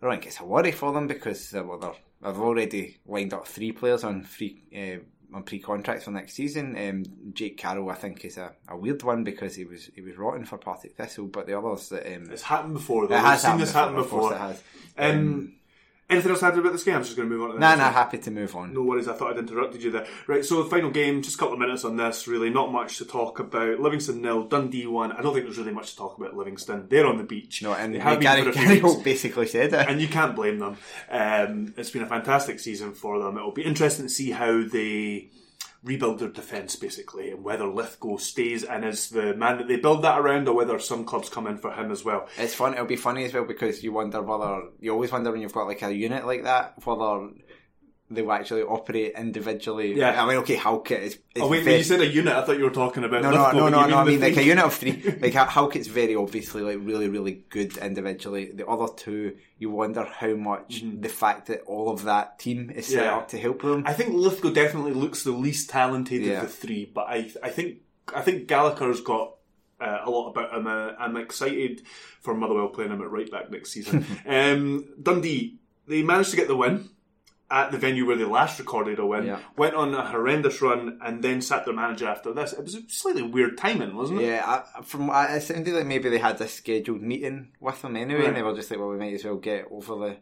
[0.00, 3.72] I don't think it's a worry for them because well, they've already lined up three
[3.72, 5.02] players on free uh,
[5.34, 6.76] on pre contracts for next season.
[6.76, 10.16] Um, Jake Carroll, I think, is a, a weird one because he was he was
[10.16, 13.06] rotten for Partick Thistle, but the others that um, it's happened before.
[13.06, 13.16] Though.
[13.16, 14.34] It has We've seen this before, happen course before.
[14.34, 14.62] it has.
[16.10, 16.96] Anything else to add about this game?
[16.96, 18.74] I'm just going to move on to the Nah, nah, happy to move on.
[18.74, 20.06] No worries, I thought I'd interrupted you there.
[20.26, 22.98] Right, so the final game, just a couple of minutes on this, really, not much
[22.98, 23.78] to talk about.
[23.80, 25.12] Livingston nil, Dundee one.
[25.12, 26.86] I don't think there's really much to talk about Livingston.
[26.88, 27.62] They're on the beach.
[27.62, 28.78] No, and They have Gary, for a few Gary.
[28.80, 29.88] Holt basically said it.
[29.88, 30.76] and you can't blame them.
[31.10, 33.36] Um, it's been a fantastic season for them.
[33.36, 35.30] It'll be interesting to see how they
[35.82, 40.02] rebuild their defence, basically, and whether Lithgow stays and is the man that they build
[40.02, 42.28] that around, or whether some clubs come in for him as well.
[42.36, 42.74] It's fun.
[42.74, 45.66] It'll be funny as well because you wonder whether you always wonder when you've got
[45.66, 47.30] like a unit like that whether
[48.12, 49.94] they will actually operate individually.
[49.96, 50.22] Yeah.
[50.22, 51.12] I mean, okay, Halkett is.
[51.14, 53.30] is Oh wait, very- you said a unit, I thought you were talking about no,
[53.30, 53.98] no, no, no, no.
[53.98, 55.02] I mean, like a unit of three.
[55.20, 58.50] Like Halkett's very obviously like really, really good individually.
[58.52, 62.86] The other two, you wonder how much the fact that all of that team is
[62.86, 63.04] set.
[63.04, 63.16] Yeah.
[63.16, 63.84] up to help them.
[63.86, 66.42] I think Lithgow definitely looks the least talented Yeah.
[66.42, 67.78] of the three, but I I think
[68.14, 69.34] I think Gallagher's got
[69.80, 70.66] uh, a lot about him.
[70.66, 71.82] Uh, I'm excited
[72.20, 74.04] for Motherwell playing him at right back next season.
[74.26, 76.88] um, Dundee they managed to get the win
[77.50, 79.26] at the venue where they last recorded a win.
[79.26, 79.40] Yeah.
[79.56, 82.52] Went on a horrendous run and then sacked their manager after this.
[82.52, 84.26] It was a slightly weird timing, wasn't it?
[84.26, 87.96] Yeah, I, from I- it sounded like maybe they had this scheduled meeting with them
[87.96, 88.28] anyway, Right.
[88.28, 90.16] and they were just like, "Well, we might as well get over the."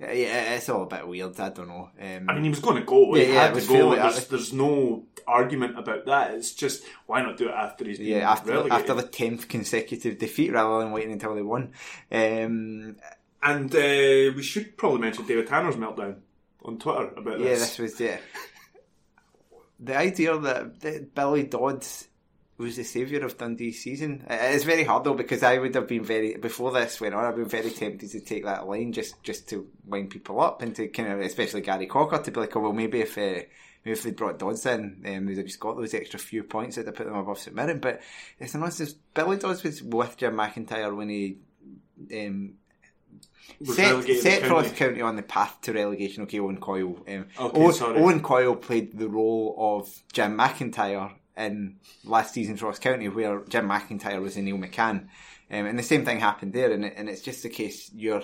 [0.00, 1.38] Yeah, yeah, it's all a bit weird.
[1.40, 1.90] I don't know.
[2.00, 3.14] Um, I mean, he was going to go.
[3.14, 3.66] He Yeah, yeah, had to go.
[3.74, 6.34] fairly- There's, there's no argument about that.
[6.34, 8.78] It's just why not do it after he's been yeah, after relegated?
[8.78, 11.72] after the tenth consecutive defeat, rather than waiting until they won.
[12.12, 12.96] Um,
[13.42, 16.16] And uh, we should probably mention David Tanner's meltdown
[16.68, 17.76] on Twitter about yeah, this.
[17.76, 18.18] this was yeah.
[19.80, 22.08] The idea that, that Billy Dodds
[22.56, 24.24] was the saviour of Dundee's season.
[24.28, 27.24] It- It's very hard though because I would have been very before this went on.
[27.24, 30.74] I've been very tempted to take that line just just to wind people up and
[30.76, 33.16] to kind of especially Gary Cocker to be like, oh well, maybe if.
[33.18, 33.42] Uh,
[33.84, 36.74] Maybe if they brought Dodds in, um, they'd have just got those extra few points
[36.74, 37.78] that put them above St Mirren.
[37.78, 38.00] But
[38.40, 38.92] it's the nonsense.
[39.14, 41.38] Billy Dodds was with Jim McIntyre when he
[42.12, 42.54] um,
[43.64, 44.70] set, set County.
[44.70, 46.24] County on the path to relegation.
[46.24, 46.98] Okay, Owen Coyle.
[47.08, 48.00] Um, Okay, Owen, sorry.
[48.00, 53.68] Owen Coyle played the role of Jim McIntyre in last season's Ross County, where Jim
[53.68, 55.08] McIntyre was in Neil McCann.
[55.50, 58.22] Um, and the same thing happened there, and, it, and it's just the case you're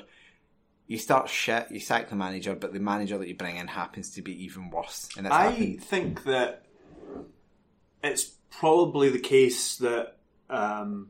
[0.86, 4.10] you start shit, you sack the manager, but the manager that you bring in happens
[4.10, 5.08] to be even worse.
[5.16, 5.82] And I happened.
[5.82, 6.66] think that
[8.02, 10.18] it's probably the case that
[10.50, 11.08] um,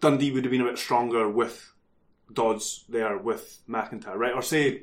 [0.00, 1.72] Dundee would have been a bit stronger with
[2.34, 4.34] Dodds there with McIntyre, right?
[4.34, 4.82] Or say,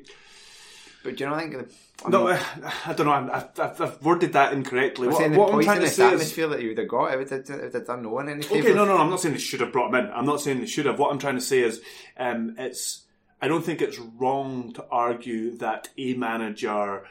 [1.04, 1.68] But do you know, I think
[2.04, 2.40] I no, I,
[2.86, 5.06] I don't know, I'm, I've, I've I've worded that incorrectly.
[5.06, 6.12] I'm What, saying what I'm trying to say is.
[6.14, 8.28] atmosphere that you would have got, it would have, it would have done no one
[8.28, 8.98] any Okay, no, no, no.
[8.98, 10.10] I'm not saying they should have brought him in.
[10.12, 10.98] I'm not saying they should have.
[10.98, 11.80] What I'm trying to say is,
[12.16, 13.02] um, it's.
[13.40, 17.04] I don't think it's wrong to argue that a manager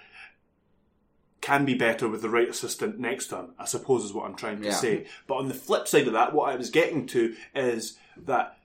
[1.41, 3.47] can be better with the right assistant next to him.
[3.59, 4.73] I suppose is what I'm trying to Yeah.
[4.73, 5.07] say.
[5.27, 8.57] But on the flip side of that, what I was getting to is that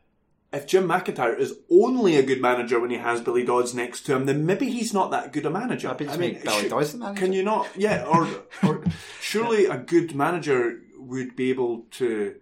[0.57, 4.15] if Jim McIntyre is only a good manager when he has Billy Dodds next to
[4.15, 5.95] him, then maybe he's not that good a manager.
[5.99, 7.21] Just make Billy should- Dodds the manager.
[7.21, 7.69] Can you not?
[7.77, 8.29] Yeah, or,
[8.63, 8.85] or
[9.21, 12.37] surely a good manager would be able to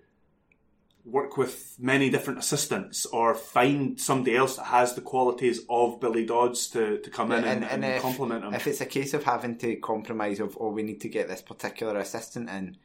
[1.05, 6.25] work with many different assistants or find somebody else that has the qualities of Billy
[6.25, 8.55] Dodds to, to come in and, and, if, complement him.
[8.55, 11.43] If it's a case of having to compromise of, oh, we need to get this
[11.43, 12.79] particular assistant in,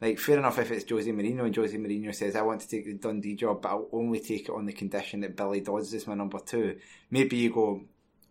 [0.00, 2.86] like, fair enough if it's Jose Mourinho and Jose Mourinho says, I want to take
[2.86, 6.06] the Dundee job, but I'll only take it on the condition that Billy Dodds is
[6.06, 6.78] my number two.
[7.10, 7.82] Maybe you go,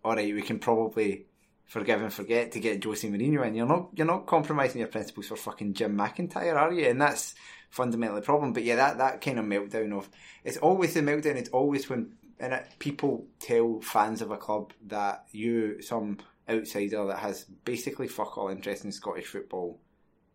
[0.04, 1.26] alright, we can probably
[1.66, 3.54] forgive and forget to get Jose Mourinho in.
[3.54, 6.88] You're not, you're not compromising your principles for fucking Jim McIntyre, are you?
[6.88, 7.36] And that's
[7.70, 8.52] fundamentally the problem.
[8.52, 10.08] But yeah, that, that kind of meltdown of,
[10.42, 14.72] it's always the meltdown, it's always when and it, people tell fans of a club
[14.86, 16.18] that you, some
[16.48, 19.78] outsider that has basically fuck all interest in Scottish football,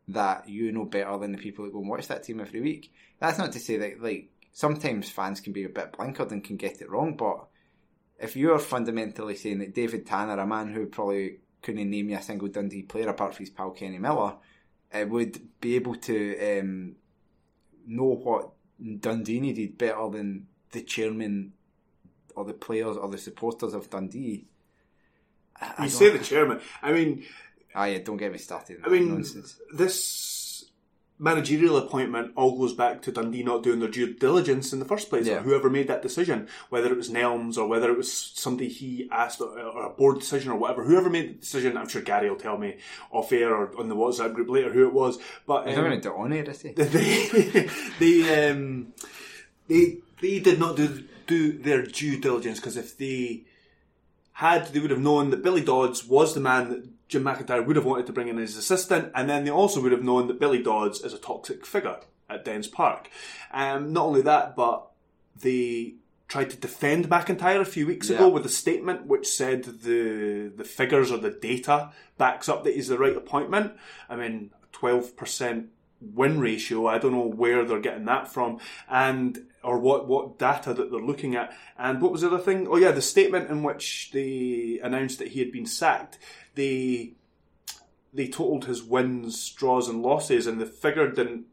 [0.08, 2.94] that you know better than the people that go and watch that team every week.
[3.20, 6.58] That's not to say that, like, sometimes fans can be a bit blinkered and can
[6.58, 7.48] get it wrong, but
[8.20, 12.22] if you're fundamentally saying that David Tanner, a man who probably couldn't name you a
[12.22, 14.36] single Dundee player apart from his pal Kenny Miller,
[14.94, 16.96] uh, would be able to um,
[17.86, 18.52] know what
[19.00, 21.54] Dundee needed better than the chairman
[22.36, 24.48] or the players or the supporters of Dundee.
[25.60, 26.62] I, I You say the chairman.
[26.82, 27.26] I mean,
[27.76, 28.78] Ah, yeah, don't get me started.
[28.86, 29.60] I mean, nonsense.
[29.74, 30.66] this
[31.18, 35.10] managerial appointment all goes back to Dundee not doing their due diligence in the first
[35.10, 35.36] place, Yeah.
[35.38, 39.08] or whoever made that decision, whether it was Nelms or whether it was somebody he
[39.12, 40.84] asked or, or a board decision or whatever.
[40.84, 42.78] Whoever made the decision, I'm sure Gary will tell me
[43.12, 45.18] off air or on the WhatsApp group later who it was.
[45.48, 46.70] But um, not going to do it on air, is he?
[46.74, 47.70] they
[48.00, 48.94] they um,
[49.70, 53.46] they they did not do do their due diligence because if they
[54.34, 57.76] had, they would have known that Billy Dodds was the man that Jim McIntyre would
[57.76, 60.40] have wanted to bring in his assistant, and then they also would have known that
[60.40, 62.00] Billy Dodds is a toxic figure
[62.30, 63.10] at Dens Park.
[63.54, 64.88] Um, not only that, but
[65.40, 65.96] they
[66.28, 70.64] tried to defend McIntyre a few weeks ago with a statement which said the the
[70.64, 73.74] figures or the data backs up that he's the right appointment.
[74.10, 75.68] I mean, twelve percent
[76.02, 76.88] win ratio.
[76.88, 81.00] I don't know where they're getting that from, and or what what data that they're
[81.00, 81.54] looking at.
[81.78, 82.68] And what was the other thing?
[82.68, 86.18] Oh yeah, the statement in which they announced that he had been sacked.
[86.56, 87.14] They
[88.14, 91.46] they totaled his wins, draws, and losses, and the figure didn't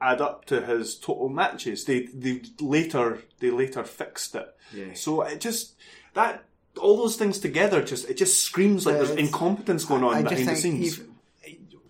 [0.00, 1.84] add up to his total matches.
[1.84, 4.54] They they later they later fixed it.
[4.72, 4.94] Yeah.
[4.94, 5.74] So it just
[6.14, 6.44] that
[6.78, 10.48] all those things together just it just screams like there's incompetence going on I behind
[10.48, 10.98] the scenes.
[10.98, 11.12] even-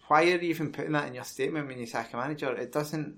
[0.08, 2.52] why are you even putting that in your statement when you sack a manager?
[2.54, 3.16] It doesn't.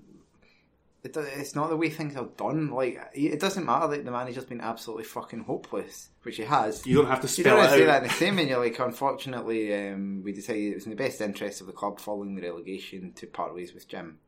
[1.01, 2.71] It, it's not the way things are done.
[2.71, 6.85] Like it doesn't matter that the manager's been absolutely fucking hopeless, which he has.
[6.85, 7.87] You don't have to You spell don't it have to say out.
[7.87, 8.49] that in the statement.
[8.49, 11.99] You're like, unfortunately, um, we decided it was in the best interest of the club
[11.99, 14.19] following the relegation to part ways with Jim.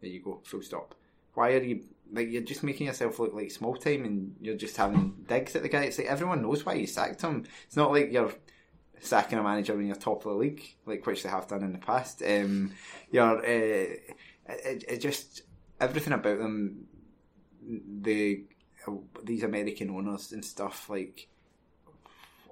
[0.00, 0.94] There you go, full stop.
[1.34, 4.76] Why are you like you're just making yourself look like small time and you're just
[4.76, 5.84] having digs at the guy?
[5.84, 7.44] It's like everyone knows why you sacked him.
[7.66, 8.32] It's not like you're
[9.00, 11.72] sacking a manager when you're top of the league, like which they have done in
[11.72, 12.22] the past.
[12.26, 12.72] Um,
[13.10, 13.42] you're uh,
[14.48, 15.42] it, it just
[15.80, 16.86] everything about them,
[18.00, 18.44] the
[19.22, 21.28] these American owners and stuff like.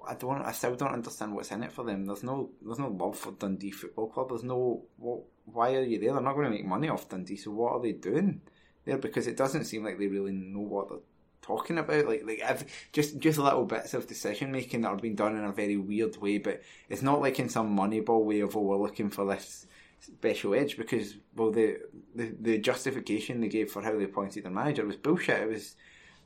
[0.07, 0.43] I don't.
[0.43, 2.05] I still don't understand what's in it for them.
[2.05, 2.51] There's no.
[2.61, 4.29] There's no love for Dundee Football Club.
[4.29, 4.83] There's no.
[4.97, 6.13] What, why are you there?
[6.13, 7.37] They're not going to make money off Dundee.
[7.37, 8.41] So what are they doing
[8.85, 8.99] there?
[8.99, 10.99] Because it doesn't seem like they really know what they're
[11.41, 12.05] talking about.
[12.05, 15.51] Like like just just little bits of decision making that are being done in a
[15.51, 16.37] very weird way.
[16.37, 19.65] But it's not like in some Moneyball way of oh we're looking for this
[19.99, 21.77] special edge because well the
[22.13, 25.41] the, the justification they gave for how they appointed their manager was bullshit.
[25.41, 25.75] It was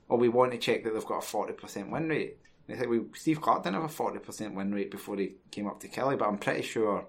[0.09, 2.37] oh we want to check that they've got a forty percent win rate.
[2.67, 5.67] It's like we, Steve Clarke didn't have a forty percent win rate before he came
[5.67, 7.07] up to Killie, but I'm pretty sure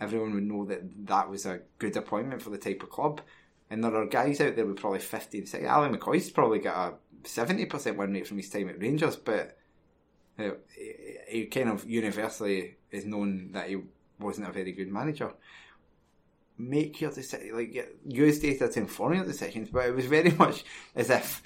[0.00, 3.20] everyone would know that that was a good appointment for the type of club.
[3.70, 5.66] And there are guys out there with probably 50 and 60.
[5.66, 9.56] Ally McCoist's probably got a 70% win rate from his time at Rangers, but
[10.38, 13.78] uh, he, he kind of universally is known that he
[14.18, 15.32] wasn't a very good manager.
[16.56, 20.64] Make your decision, like use data to inform your decisions, but it was very much
[20.94, 21.42] as if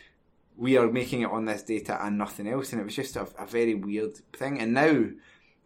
[0.57, 3.27] we are making it on this data and nothing else, and it was just a,
[3.39, 4.59] a very weird thing.
[4.59, 5.05] And now,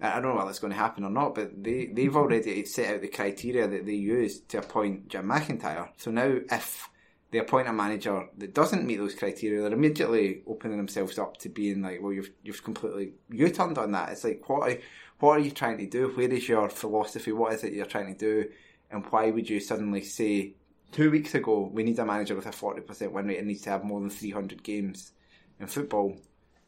[0.00, 2.94] I don't know whether it's going to happen or not, but they, they've already set
[2.94, 5.88] out the criteria that they use to appoint Jim McIntyre.
[5.96, 6.90] So now, if
[7.30, 11.48] they appoint a manager that doesn't meet those criteria, they're immediately opening themselves up to
[11.48, 14.10] being like, well, you've you've completely you turned on that.
[14.10, 14.78] It's like, what
[15.22, 16.08] what are you trying to do?
[16.08, 17.30] Where is your philosophy?
[17.30, 18.50] What is it you're trying to do?
[18.90, 20.54] And why would you suddenly say
[20.90, 23.62] two weeks ago we need a manager with a forty percent win rate and needs
[23.62, 25.12] to have more than three hundred games
[25.60, 26.16] in football?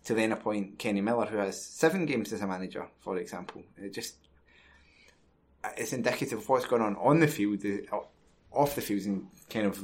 [0.05, 3.93] To then appoint Kenny Miller, who has seven games as a manager, for example, it
[3.93, 4.15] just
[5.77, 7.61] it's indicative of what's going on on the field,
[8.53, 9.83] off the field, and kind of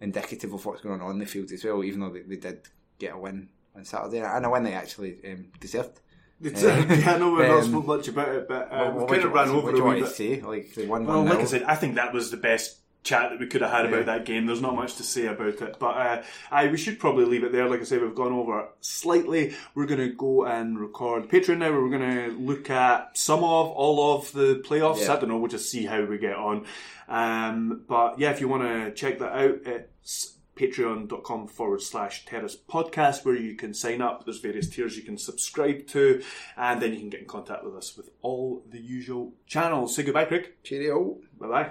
[0.00, 1.82] indicative of what's going on on the field as well.
[1.82, 2.68] Even though they, they did
[3.00, 6.00] get a win on Saturday, and a win they actually um, deserved.
[6.42, 8.94] It's, uh, yeah, I know we've not Um, spoke much about it, but uh, What-
[9.00, 10.08] we've kind of you- ran what over do you want bit.
[10.08, 10.40] to say?
[10.40, 13.30] Like they won Well, one like I said, I think that was the best chat
[13.30, 14.44] that we could have had about that game.
[14.46, 17.52] There's not much to say about it, but uh, I we should probably leave it
[17.52, 17.66] there.
[17.68, 19.54] Like I say, we've gone over slightly.
[19.74, 21.70] We're going to go and record Patreon now.
[21.72, 25.00] Where we're going to look at some of all of the playoffs.
[25.06, 25.14] Yeah.
[25.14, 25.38] I don't know.
[25.38, 26.66] We'll just see how we get on.
[27.08, 32.56] Um, but yeah, if you want to check that out, it's patreon.com forward slash terrace
[32.68, 36.22] podcast where you can sign up there's various tiers you can subscribe to
[36.56, 40.02] and then you can get in contact with us with all the usual channels say
[40.02, 41.16] goodbye craig Cheerio.
[41.38, 41.70] bye bye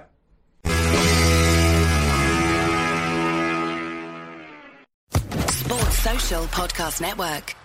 [5.51, 7.58] Sports Social Podcast Network.